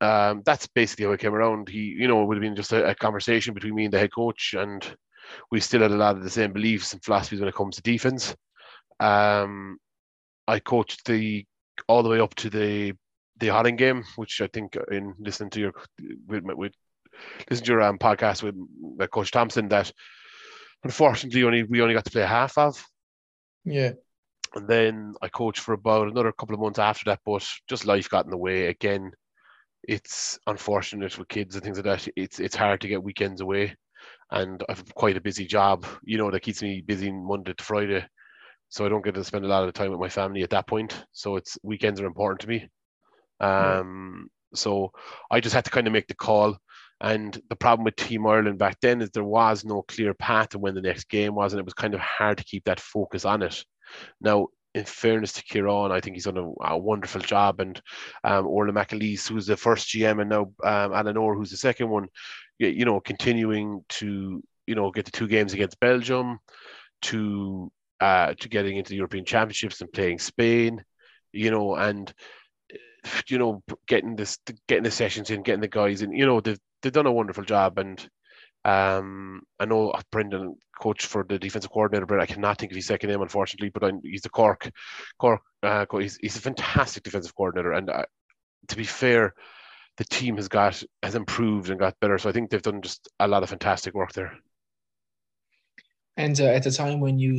um, 0.00 0.42
that's 0.44 0.66
basically 0.66 1.04
how 1.06 1.12
it 1.12 1.20
came 1.20 1.34
around. 1.34 1.68
He, 1.68 1.94
you 1.98 2.08
know, 2.08 2.22
it 2.22 2.26
would 2.26 2.36
have 2.36 2.42
been 2.42 2.56
just 2.56 2.72
a, 2.72 2.88
a, 2.90 2.94
conversation 2.94 3.54
between 3.54 3.74
me 3.74 3.84
and 3.84 3.92
the 3.92 3.98
head 3.98 4.12
coach, 4.12 4.54
and 4.56 4.84
we 5.50 5.60
still 5.60 5.82
had 5.82 5.90
a 5.90 5.96
lot 5.96 6.16
of 6.16 6.22
the 6.22 6.30
same 6.30 6.52
beliefs 6.52 6.92
and 6.92 7.02
philosophies 7.02 7.40
when 7.40 7.48
it 7.48 7.54
comes 7.54 7.76
to 7.76 7.82
defense. 7.82 8.34
Um, 9.00 9.78
I 10.46 10.58
coached 10.58 11.04
the 11.04 11.44
all 11.86 12.02
the 12.02 12.08
way 12.08 12.20
up 12.20 12.34
to 12.36 12.50
the 12.50 12.94
the 13.38 13.48
Holland 13.48 13.78
game, 13.78 14.04
which 14.16 14.40
I 14.40 14.48
think 14.48 14.76
in 14.90 15.14
listening 15.18 15.50
to 15.50 15.60
your 15.60 15.72
with, 16.26 16.44
with 16.44 16.72
listen 17.50 17.64
to 17.66 17.72
your 17.72 17.82
um, 17.82 17.98
podcast 17.98 18.42
with, 18.42 18.54
with 18.80 19.10
Coach 19.10 19.30
Thompson 19.30 19.68
that 19.68 19.92
unfortunately 20.84 21.44
only 21.44 21.62
we 21.64 21.80
only 21.80 21.94
got 21.94 22.04
to 22.04 22.10
play 22.10 22.22
half 22.22 22.56
of. 22.58 22.84
Yeah. 23.64 23.92
And 24.54 24.66
then 24.66 25.14
I 25.20 25.28
coached 25.28 25.60
for 25.60 25.74
about 25.74 26.08
another 26.08 26.32
couple 26.32 26.54
of 26.54 26.60
months 26.60 26.78
after 26.78 27.04
that, 27.06 27.20
but 27.24 27.46
just 27.68 27.84
life 27.84 28.08
got 28.08 28.24
in 28.24 28.30
the 28.30 28.36
way. 28.36 28.66
Again, 28.66 29.12
it's 29.82 30.38
unfortunate 30.46 31.18
with 31.18 31.28
kids 31.28 31.54
and 31.54 31.62
things 31.62 31.76
like 31.76 31.84
that. 31.84 32.08
It's 32.16 32.40
it's 32.40 32.56
hard 32.56 32.80
to 32.80 32.88
get 32.88 33.02
weekends 33.02 33.40
away, 33.40 33.76
and 34.30 34.62
I've 34.68 34.94
quite 34.94 35.16
a 35.16 35.20
busy 35.20 35.46
job, 35.46 35.86
you 36.02 36.18
know, 36.18 36.30
that 36.30 36.40
keeps 36.40 36.62
me 36.62 36.80
busy 36.80 37.10
Monday 37.10 37.54
to 37.54 37.64
Friday. 37.64 38.04
So 38.68 38.84
I 38.84 38.88
don't 38.88 39.04
get 39.04 39.14
to 39.14 39.24
spend 39.24 39.44
a 39.44 39.48
lot 39.48 39.66
of 39.66 39.72
time 39.72 39.90
with 39.90 40.00
my 40.00 40.10
family 40.10 40.42
at 40.42 40.50
that 40.50 40.66
point. 40.66 41.04
So 41.12 41.36
it's 41.36 41.58
weekends 41.62 42.00
are 42.00 42.06
important 42.06 42.40
to 42.40 42.48
me. 42.48 42.68
Um, 43.40 44.28
yeah. 44.52 44.58
so 44.58 44.92
I 45.30 45.40
just 45.40 45.54
had 45.54 45.64
to 45.64 45.70
kind 45.70 45.86
of 45.86 45.92
make 45.92 46.06
the 46.06 46.14
call. 46.14 46.58
And 47.00 47.40
the 47.48 47.56
problem 47.56 47.84
with 47.84 47.96
Team 47.96 48.26
Ireland 48.26 48.58
back 48.58 48.78
then 48.82 49.00
is 49.00 49.10
there 49.10 49.24
was 49.24 49.64
no 49.64 49.82
clear 49.82 50.12
path 50.14 50.50
to 50.50 50.58
when 50.58 50.74
the 50.74 50.82
next 50.82 51.08
game 51.08 51.34
was, 51.34 51.52
and 51.52 51.60
it 51.60 51.64
was 51.64 51.74
kind 51.74 51.94
of 51.94 52.00
hard 52.00 52.38
to 52.38 52.44
keep 52.44 52.64
that 52.64 52.80
focus 52.80 53.24
on 53.24 53.42
it. 53.42 53.64
Now, 54.20 54.48
in 54.74 54.84
fairness 54.84 55.32
to 55.34 55.42
Kieran, 55.42 55.92
I 55.92 56.00
think 56.00 56.16
he's 56.16 56.24
done 56.24 56.38
a, 56.38 56.64
a 56.64 56.78
wonderful 56.78 57.20
job. 57.20 57.60
And 57.60 57.80
um, 58.24 58.46
Orla 58.46 58.72
McAleese, 58.72 59.28
who's 59.28 59.46
the 59.46 59.56
first 59.56 59.88
GM, 59.88 60.20
and 60.20 60.30
now 60.30 60.52
um, 60.64 60.92
Alan 60.92 61.16
Orr, 61.16 61.36
who's 61.36 61.50
the 61.50 61.56
second 61.56 61.88
one, 61.88 62.08
you 62.58 62.84
know, 62.84 63.00
continuing 63.00 63.84
to 63.88 64.42
you 64.66 64.74
know 64.74 64.90
get 64.90 65.04
the 65.04 65.10
two 65.10 65.28
games 65.28 65.54
against 65.54 65.80
Belgium, 65.80 66.38
to 67.02 67.70
uh, 68.00 68.34
to 68.40 68.48
getting 68.48 68.76
into 68.76 68.90
the 68.90 68.96
European 68.96 69.24
Championships 69.24 69.80
and 69.80 69.92
playing 69.92 70.18
Spain, 70.18 70.84
you 71.32 71.50
know, 71.50 71.74
and 71.74 72.12
you 73.28 73.38
know 73.38 73.62
getting 73.86 74.16
this 74.16 74.38
getting 74.66 74.84
the 74.84 74.90
sessions 74.90 75.30
in, 75.30 75.42
getting 75.42 75.60
the 75.60 75.68
guys 75.68 76.02
in, 76.02 76.12
you 76.12 76.26
know, 76.26 76.40
they've 76.40 76.58
they've 76.82 76.92
done 76.92 77.06
a 77.06 77.12
wonderful 77.12 77.44
job 77.44 77.78
and. 77.78 78.08
Um, 78.64 79.42
I 79.58 79.64
know 79.64 79.94
Brendan, 80.10 80.56
coach 80.78 81.06
for 81.06 81.24
the 81.26 81.38
defensive 81.38 81.70
coordinator, 81.70 82.04
but 82.04 82.20
I 82.20 82.26
cannot 82.26 82.58
think 82.58 82.72
of 82.72 82.76
his 82.76 82.86
second 82.86 83.08
name, 83.08 83.22
unfortunately. 83.22 83.70
But 83.70 83.84
I'm, 83.84 84.00
he's 84.02 84.22
the 84.22 84.28
Cork, 84.28 84.70
Cork. 85.18 85.40
Uh, 85.62 85.86
he's, 85.92 86.18
he's 86.20 86.36
a 86.36 86.40
fantastic 86.40 87.04
defensive 87.04 87.34
coordinator, 87.34 87.72
and 87.72 87.88
uh, 87.88 88.04
to 88.66 88.76
be 88.76 88.84
fair, 88.84 89.32
the 89.98 90.04
team 90.04 90.36
has 90.36 90.48
got 90.48 90.82
has 91.02 91.14
improved 91.14 91.70
and 91.70 91.78
got 91.78 91.98
better. 92.00 92.16
So 92.18 92.28
I 92.28 92.32
think 92.32 92.50
they've 92.50 92.62
done 92.62 92.80
just 92.80 93.08
a 93.20 93.28
lot 93.28 93.42
of 93.42 93.50
fantastic 93.50 93.94
work 93.94 94.12
there. 94.12 94.32
And 96.16 96.40
uh, 96.40 96.44
at 96.44 96.62
the 96.62 96.70
time 96.70 97.00
when 97.00 97.18
you 97.18 97.38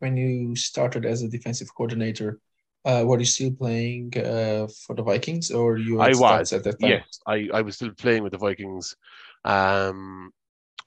when 0.00 0.16
you 0.16 0.54
started 0.56 1.06
as 1.06 1.22
a 1.22 1.28
defensive 1.28 1.68
coordinator, 1.74 2.40
uh, 2.84 3.04
were 3.06 3.18
you 3.18 3.24
still 3.24 3.52
playing 3.52 4.12
uh, 4.16 4.66
for 4.86 4.94
the 4.94 5.02
Vikings, 5.02 5.50
or 5.50 5.78
you? 5.78 6.00
I 6.00 6.12
was 6.14 6.52
at 6.52 6.64
that 6.64 6.80
time? 6.80 6.90
Yes, 6.90 7.20
I, 7.26 7.48
I 7.52 7.62
was 7.62 7.76
still 7.76 7.92
playing 7.92 8.24
with 8.24 8.32
the 8.32 8.38
Vikings, 8.38 8.96
um, 9.44 10.30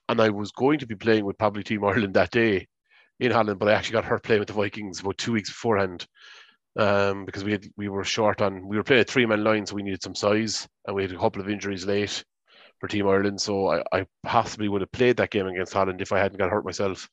and 0.09 0.21
I 0.21 0.29
was 0.29 0.51
going 0.51 0.79
to 0.79 0.87
be 0.87 0.95
playing 0.95 1.25
with 1.25 1.37
probably 1.37 1.63
Team 1.63 1.83
Ireland 1.85 2.13
that 2.15 2.31
day 2.31 2.67
in 3.19 3.31
Holland, 3.31 3.59
but 3.59 3.69
I 3.69 3.73
actually 3.73 3.93
got 3.93 4.05
hurt 4.05 4.23
playing 4.23 4.39
with 4.39 4.49
the 4.49 4.53
Vikings 4.53 4.99
about 4.99 5.17
two 5.17 5.33
weeks 5.33 5.49
beforehand 5.49 6.05
um, 6.77 7.25
because 7.25 7.43
we 7.43 7.51
had 7.51 7.65
we 7.77 7.89
were 7.89 8.03
short 8.03 8.41
on 8.41 8.67
we 8.67 8.77
were 8.77 8.83
playing 8.83 9.01
a 9.01 9.05
three 9.05 9.25
man 9.25 9.43
line, 9.43 9.65
so 9.65 9.75
we 9.75 9.83
needed 9.83 10.03
some 10.03 10.15
size, 10.15 10.67
and 10.85 10.95
we 10.95 11.03
had 11.03 11.11
a 11.11 11.17
couple 11.17 11.41
of 11.41 11.49
injuries 11.49 11.85
late 11.85 12.23
for 12.79 12.87
Team 12.87 13.07
Ireland. 13.07 13.39
So 13.39 13.67
I, 13.67 13.83
I 13.91 14.05
possibly 14.23 14.67
would 14.67 14.81
have 14.81 14.91
played 14.91 15.17
that 15.17 15.29
game 15.29 15.47
against 15.47 15.73
Holland 15.73 16.01
if 16.01 16.11
I 16.11 16.19
hadn't 16.19 16.37
got 16.37 16.49
hurt 16.49 16.65
myself. 16.65 17.07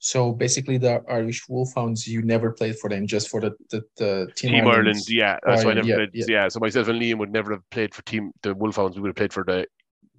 So 0.00 0.32
basically, 0.32 0.78
the 0.78 1.00
Irish 1.08 1.48
Wolfhounds, 1.48 2.08
you 2.08 2.22
never 2.22 2.50
played 2.50 2.76
for 2.76 2.90
them, 2.90 3.06
just 3.06 3.28
for 3.28 3.40
the 3.40 3.52
the, 3.70 3.82
the 3.96 4.32
Team, 4.34 4.50
Team 4.50 4.66
Ireland. 4.66 5.08
Yeah, 5.08 5.38
that's 5.46 5.64
why 5.64 5.70
I 5.70 5.74
never 5.74 5.86
yeah, 5.86 5.94
played. 5.94 6.10
Yeah. 6.12 6.24
yeah. 6.28 6.48
so 6.48 6.58
myself 6.58 6.88
and 6.88 7.00
Liam 7.00 7.18
would 7.18 7.32
never 7.32 7.52
have 7.52 7.70
played 7.70 7.94
for 7.94 8.02
Team 8.02 8.32
the 8.42 8.52
Wolfhounds. 8.52 8.96
We 8.96 9.02
would 9.02 9.10
have 9.10 9.16
played 9.16 9.32
for 9.32 9.44
the 9.44 9.66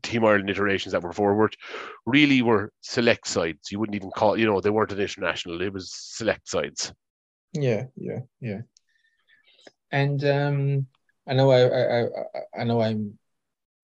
Team 0.03 0.23
Ireland 0.23 0.49
iterations 0.49 0.93
that 0.93 1.03
were 1.03 1.11
forward. 1.11 1.57
Really, 2.05 2.41
were 2.41 2.71
select 2.79 3.27
sides. 3.27 3.71
You 3.71 3.79
wouldn't 3.79 3.95
even 3.95 4.11
call, 4.11 4.37
you 4.37 4.45
know, 4.45 4.61
they 4.61 4.69
weren't 4.69 4.93
an 4.93 5.01
international. 5.01 5.61
It 5.61 5.73
was 5.73 5.91
select 5.91 6.47
sides. 6.47 6.93
Yeah, 7.53 7.85
yeah, 7.95 8.19
yeah. 8.41 8.61
And 9.91 10.23
um, 10.25 10.87
I 11.27 11.33
know 11.33 11.51
I, 11.51 12.05
I 12.05 12.07
I 12.61 12.63
know 12.63 12.81
I'm 12.81 13.19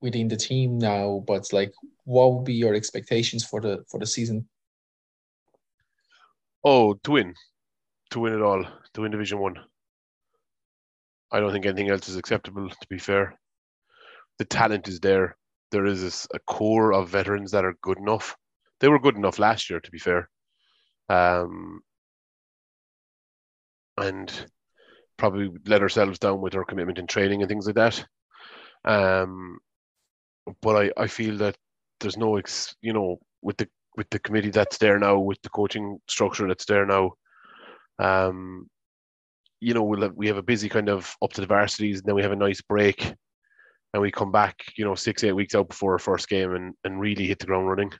within 0.01 0.27
the 0.27 0.37
team 0.37 0.79
now, 0.79 1.23
but 1.27 1.53
like, 1.53 1.71
what 2.03 2.33
would 2.33 2.45
be 2.45 2.53
your 2.53 2.73
expectations 2.73 3.45
for 3.45 3.61
the 3.61 3.83
for 3.89 3.99
the 3.99 4.07
season? 4.07 4.47
Oh, 6.63 6.95
to 7.03 7.11
win, 7.11 7.35
to 8.09 8.19
win 8.19 8.33
it 8.33 8.41
all, 8.41 8.65
to 8.93 9.01
win 9.01 9.11
Division 9.11 9.39
One. 9.39 9.59
I 11.31 11.39
don't 11.39 11.51
think 11.51 11.65
anything 11.65 11.89
else 11.89 12.09
is 12.09 12.17
acceptable. 12.17 12.69
To 12.69 12.87
be 12.89 12.97
fair, 12.97 13.39
the 14.39 14.45
talent 14.45 14.87
is 14.87 14.99
there. 14.99 15.37
There 15.71 15.85
is 15.85 16.27
a 16.33 16.39
core 16.39 16.91
of 16.91 17.09
veterans 17.09 17.51
that 17.51 17.63
are 17.63 17.75
good 17.81 17.99
enough. 17.99 18.35
They 18.79 18.87
were 18.87 18.99
good 18.99 19.15
enough 19.15 19.37
last 19.37 19.69
year, 19.69 19.79
to 19.79 19.91
be 19.91 19.99
fair. 19.99 20.29
Um, 21.07 21.81
and 23.99 24.45
probably 25.17 25.51
let 25.65 25.81
ourselves 25.81 26.19
down 26.19 26.41
with 26.41 26.55
our 26.55 26.63
commitment 26.63 26.97
in 26.97 27.07
training 27.07 27.41
and 27.41 27.49
things 27.49 27.65
like 27.65 27.75
that. 27.75 28.05
Um, 28.85 29.59
but 30.61 30.75
I, 30.75 31.03
I 31.03 31.07
feel 31.07 31.37
that 31.37 31.55
there's 31.99 32.17
no 32.17 32.37
ex, 32.37 32.75
you 32.81 32.93
know 32.93 33.19
with 33.41 33.57
the 33.57 33.67
with 33.97 34.09
the 34.09 34.19
committee 34.19 34.49
that's 34.49 34.77
there 34.77 34.99
now 34.99 35.19
with 35.19 35.41
the 35.41 35.49
coaching 35.49 35.99
structure 36.07 36.47
that's 36.47 36.65
there 36.65 36.85
now 36.85 37.11
um 37.99 38.67
you 39.59 39.73
know 39.73 39.83
we'll 39.83 40.01
have, 40.01 40.13
we 40.15 40.27
have 40.27 40.37
a 40.37 40.43
busy 40.43 40.69
kind 40.69 40.89
of 40.89 41.13
up 41.21 41.33
to 41.33 41.41
the 41.41 41.47
varsities 41.47 41.99
and 41.99 42.05
then 42.05 42.15
we 42.15 42.21
have 42.21 42.31
a 42.31 42.35
nice 42.35 42.61
break 42.61 43.13
and 43.93 44.01
we 44.01 44.11
come 44.11 44.31
back 44.31 44.55
you 44.77 44.85
know 44.85 44.95
six 44.95 45.23
eight 45.23 45.33
weeks 45.33 45.55
out 45.55 45.67
before 45.67 45.93
our 45.93 45.99
first 45.99 46.29
game 46.29 46.55
and 46.55 46.73
and 46.83 46.99
really 46.99 47.27
hit 47.27 47.39
the 47.39 47.45
ground 47.45 47.67
running 47.67 47.91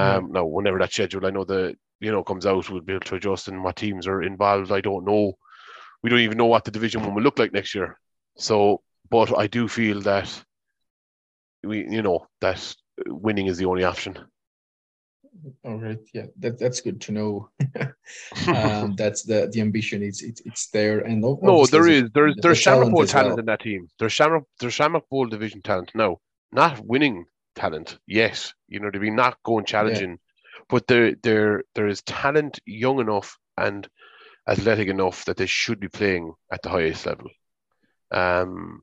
um 0.00 0.26
yeah. 0.26 0.32
now 0.32 0.44
whenever 0.44 0.78
that 0.78 0.92
schedule 0.92 1.26
i 1.26 1.30
know 1.30 1.44
the 1.44 1.74
you 2.00 2.10
know 2.10 2.24
comes 2.24 2.46
out 2.46 2.68
we'll 2.70 2.80
be 2.80 2.94
able 2.94 3.04
to 3.04 3.16
adjust 3.16 3.48
and 3.48 3.62
what 3.62 3.76
teams 3.76 4.06
are 4.06 4.22
involved 4.22 4.72
i 4.72 4.80
don't 4.80 5.04
know 5.04 5.32
we 6.02 6.10
don't 6.10 6.20
even 6.20 6.38
know 6.38 6.46
what 6.46 6.64
the 6.64 6.70
division 6.70 7.02
one 7.02 7.14
will 7.14 7.22
look 7.22 7.38
like 7.38 7.52
next 7.52 7.74
year 7.74 7.98
so 8.36 8.80
but 9.10 9.36
i 9.38 9.46
do 9.46 9.68
feel 9.68 10.00
that 10.00 10.28
we 11.62 11.78
you 11.88 12.02
know 12.02 12.26
that 12.40 12.74
winning 13.06 13.46
is 13.46 13.58
the 13.58 13.66
only 13.66 13.84
option. 13.84 14.18
All 15.64 15.76
right, 15.76 15.98
yeah, 16.12 16.26
that 16.40 16.58
that's 16.58 16.80
good 16.80 17.00
to 17.02 17.12
know. 17.12 17.48
um, 18.48 18.94
that's 18.96 19.22
the 19.22 19.48
the 19.52 19.60
ambition. 19.60 20.02
It's 20.02 20.22
it's 20.22 20.42
it's 20.44 20.68
there, 20.68 21.00
and 21.00 21.20
no, 21.20 21.64
there 21.66 21.88
is 21.88 22.10
there's 22.12 22.34
there's 22.42 22.58
Shamrock 22.58 22.90
Bowl 22.90 23.06
talent 23.06 23.30
well. 23.30 23.38
in 23.38 23.46
that 23.46 23.60
team. 23.60 23.88
There's 23.98 24.12
Shamrock 24.12 24.44
there's 24.58 24.74
Shamrock 24.74 25.08
Bowl 25.08 25.26
division 25.26 25.62
talent. 25.62 25.92
No, 25.94 26.20
not 26.52 26.80
winning 26.84 27.24
talent. 27.54 27.98
Yes, 28.06 28.54
you 28.68 28.80
know 28.80 28.86
what 28.86 28.96
I 28.96 29.00
mean. 29.00 29.16
Not 29.16 29.42
going 29.44 29.64
challenging, 29.64 30.10
yeah. 30.10 30.62
but 30.68 30.86
there 30.86 31.14
there 31.22 31.64
there 31.74 31.88
is 31.88 32.02
talent 32.02 32.60
young 32.66 33.00
enough 33.00 33.38
and 33.56 33.88
athletic 34.48 34.88
enough 34.88 35.24
that 35.26 35.36
they 35.36 35.46
should 35.46 35.80
be 35.80 35.88
playing 35.88 36.32
at 36.52 36.62
the 36.62 36.70
highest 36.70 37.06
level. 37.06 37.30
Um, 38.10 38.82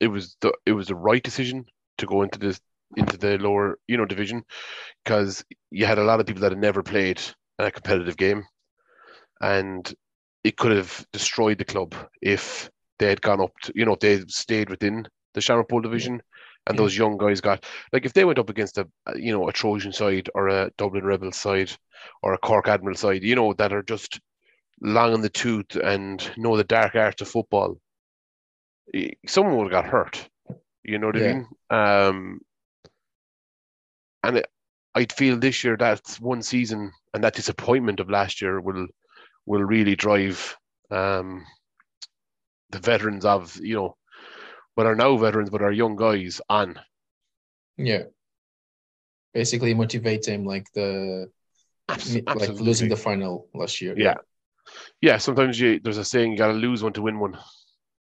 it 0.00 0.08
was 0.08 0.36
the 0.40 0.52
it 0.66 0.72
was 0.72 0.88
the 0.88 0.94
right 0.94 1.22
decision 1.22 1.66
to 1.98 2.06
go 2.06 2.22
into 2.22 2.38
this 2.38 2.60
into 2.96 3.16
the 3.16 3.38
lower 3.38 3.78
you 3.86 3.96
know 3.96 4.04
division 4.04 4.42
because 5.04 5.44
you 5.70 5.86
had 5.86 5.98
a 5.98 6.04
lot 6.04 6.18
of 6.18 6.26
people 6.26 6.40
that 6.40 6.52
had 6.52 6.58
never 6.58 6.82
played 6.82 7.20
a 7.58 7.70
competitive 7.70 8.16
game 8.16 8.44
and 9.40 9.94
it 10.42 10.56
could 10.56 10.72
have 10.72 11.06
destroyed 11.12 11.58
the 11.58 11.64
club 11.64 11.94
if 12.20 12.70
they 12.98 13.08
had 13.08 13.22
gone 13.22 13.40
up 13.40 13.52
to 13.62 13.72
you 13.74 13.84
know 13.84 13.96
they 14.00 14.20
stayed 14.26 14.70
within 14.70 15.06
the 15.34 15.40
Shamrock 15.40 15.68
Bowl 15.68 15.80
division 15.80 16.20
and 16.70 16.78
yeah. 16.78 16.84
those 16.84 16.96
young 16.96 17.18
guys 17.18 17.40
got 17.40 17.64
like 17.92 18.06
if 18.06 18.12
they 18.12 18.24
went 18.24 18.38
up 18.38 18.48
against 18.48 18.78
a 18.78 18.88
you 19.16 19.32
know 19.32 19.48
a 19.48 19.52
Trojan 19.52 19.92
side 19.92 20.30
or 20.34 20.48
a 20.48 20.70
Dublin 20.78 21.04
Rebels 21.04 21.36
side 21.36 21.72
or 22.22 22.32
a 22.32 22.38
Cork 22.38 22.68
Admiral 22.68 22.96
side 22.96 23.22
you 23.22 23.34
know 23.34 23.52
that 23.54 23.72
are 23.72 23.82
just 23.82 24.20
long 24.80 25.12
in 25.14 25.20
the 25.20 25.28
tooth 25.28 25.76
and 25.76 26.30
know 26.36 26.56
the 26.56 26.64
dark 26.64 26.94
arts 26.94 27.20
of 27.20 27.28
football 27.28 27.76
someone 29.26 29.56
would 29.56 29.72
have 29.72 29.82
got 29.82 29.90
hurt 29.90 30.28
you 30.82 30.98
know 30.98 31.08
what 31.08 31.16
yeah. 31.16 31.24
I 31.24 31.32
mean? 31.32 31.48
Um, 31.70 32.40
and 34.22 34.38
it, 34.38 34.46
I'd 34.94 35.12
feel 35.12 35.38
this 35.38 35.62
year 35.62 35.76
that's 35.76 36.20
one 36.20 36.42
season 36.42 36.92
and 37.14 37.22
that 37.24 37.34
disappointment 37.34 38.00
of 38.00 38.10
last 38.10 38.42
year 38.42 38.60
will 38.60 38.86
will 39.46 39.62
really 39.62 39.96
drive 39.96 40.56
um, 40.90 41.44
the 42.70 42.78
veterans 42.78 43.24
of 43.24 43.56
you 43.62 43.76
know 43.76 43.96
what 44.74 44.86
are 44.86 44.94
now 44.94 45.16
veterans 45.16 45.50
but 45.50 45.62
are 45.62 45.72
young 45.72 45.96
guys 45.96 46.40
on. 46.48 46.78
Yeah, 47.76 48.04
basically 49.32 49.74
motivate 49.74 50.24
them 50.24 50.44
like 50.44 50.66
the 50.74 51.30
Absolutely. 51.88 52.34
like 52.34 52.60
losing 52.60 52.88
the 52.88 52.96
final 52.96 53.48
last 53.54 53.80
year. 53.80 53.94
Yeah, 53.96 54.14
yeah. 55.00 55.18
Sometimes 55.18 55.58
you 55.58 55.80
there's 55.80 55.98
a 55.98 56.04
saying 56.04 56.32
you 56.32 56.38
got 56.38 56.48
to 56.48 56.52
lose 56.52 56.82
one 56.82 56.92
to 56.94 57.02
win 57.02 57.18
one. 57.18 57.38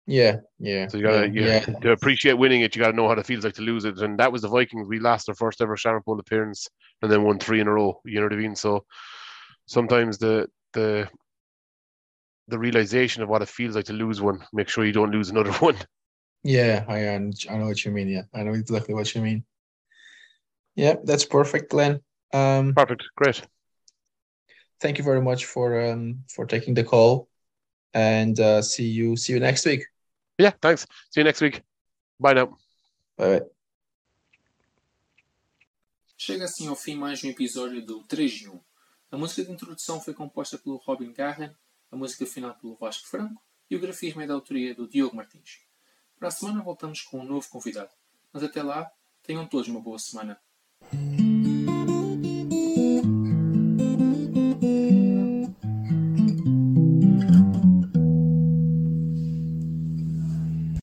Yeah, 0.10 0.38
yeah. 0.58 0.88
So 0.88 0.98
you 0.98 1.04
gotta 1.04 1.30
yeah, 1.30 1.64
yeah. 1.68 1.80
to 1.82 1.92
appreciate 1.92 2.34
winning 2.34 2.62
it, 2.62 2.76
you 2.76 2.82
gotta 2.82 2.96
know 2.96 3.08
how 3.08 3.14
it 3.14 3.26
feels 3.26 3.44
like 3.44 3.54
to 3.56 3.62
lose 3.62 3.86
it. 3.86 4.00
And 4.00 4.20
that 4.20 4.32
was 4.32 4.42
the 4.42 4.48
Vikings. 4.48 4.88
We 4.88 5.00
lost 5.00 5.30
our 5.30 5.36
first 5.36 5.62
ever 5.62 5.78
Shamrock 5.78 6.06
Bowl 6.06 6.20
appearance 6.20 6.68
and 7.02 7.12
then 7.12 7.24
won 7.24 7.38
three 7.38 7.60
in 7.60 7.68
a 7.68 7.72
row. 7.72 8.02
You 8.06 8.20
know 8.20 8.26
what 8.26 8.34
I 8.34 8.38
mean? 8.38 8.56
So 8.56 8.86
sometimes 9.68 10.18
the 10.18 10.48
the 10.74 11.08
the 12.48 12.58
realization 12.58 13.22
of 13.22 13.30
what 13.30 13.44
it 13.44 13.50
feels 13.50 13.76
like 13.76 13.86
to 13.86 13.94
lose 13.94 14.20
one, 14.20 14.44
make 14.52 14.68
sure 14.68 14.84
you 14.84 14.92
don't 14.92 15.12
lose 15.12 15.30
another 15.30 15.52
one. 15.60 15.78
Yeah, 16.44 16.86
I 16.88 17.16
I 17.16 17.58
know 17.58 17.68
what 17.68 17.84
you 17.84 17.92
mean. 17.92 18.08
Yeah, 18.08 18.24
I 18.34 18.44
know 18.44 18.54
exactly 18.54 18.94
what 18.94 19.14
you 19.14 19.22
mean. 19.22 19.44
Yeah, 20.76 20.96
that's 21.04 21.26
perfect, 21.26 21.72
Glen. 21.72 22.00
Um, 22.34 22.74
perfect, 22.74 23.04
great. 23.16 23.42
Thank 24.80 24.98
you 24.98 25.04
very 25.04 25.22
much 25.22 25.46
for 25.46 25.80
um 25.82 26.24
for 26.30 26.46
taking 26.46 26.74
the 26.74 26.84
call, 26.84 27.28
and 27.94 28.40
uh, 28.40 28.62
see 28.62 28.88
you 28.88 29.18
see 29.18 29.34
you 29.34 29.40
next 29.40 29.66
week. 29.66 29.84
Yeah, 30.38 30.52
thanks. 30.62 30.88
See 31.12 31.20
you 31.20 31.26
next 31.26 31.42
week. 31.42 31.62
Bye 32.20 32.34
now. 32.34 32.58
Bye. 33.18 33.42
Chega 36.18 36.46
assim 36.46 36.68
ao 36.68 36.76
fim 36.76 36.96
mais 36.96 37.24
um 37.24 37.30
episódio 37.30 37.86
do 37.86 38.04
3 38.04 38.44
em 38.44 38.50
1. 38.50 38.60
A 39.12 39.18
música 39.18 39.44
de 39.44 39.52
introdução 39.52 40.02
foi 40.02 40.14
composta 40.14 40.58
pelo 40.58 40.78
Robin 40.78 41.12
Garren, 41.14 41.52
a 41.92 41.96
música 41.96 42.26
final 42.26 42.54
pelo 42.56 42.76
Vasco 42.76 43.08
Franco 43.08 43.42
e 43.70 43.76
o 43.76 43.80
grafismo 43.80 44.22
é 44.22 44.28
da 44.28 44.34
autoria 44.34 44.76
do 44.76 44.88
Diogo 44.88 45.16
Martins. 45.16 45.69
Para 46.20 46.28
a 46.28 46.32
semana 46.32 46.62
voltamos 46.62 47.02
com 47.02 47.22
um 47.22 47.24
novo 47.24 47.48
convidado. 47.50 47.92
Mas 48.34 48.44
até 48.44 48.62
lá, 48.62 48.92
tenham 49.24 49.48
todos 49.48 49.70
uma 49.70 49.80
boa 49.80 49.98
semana. 49.98 50.38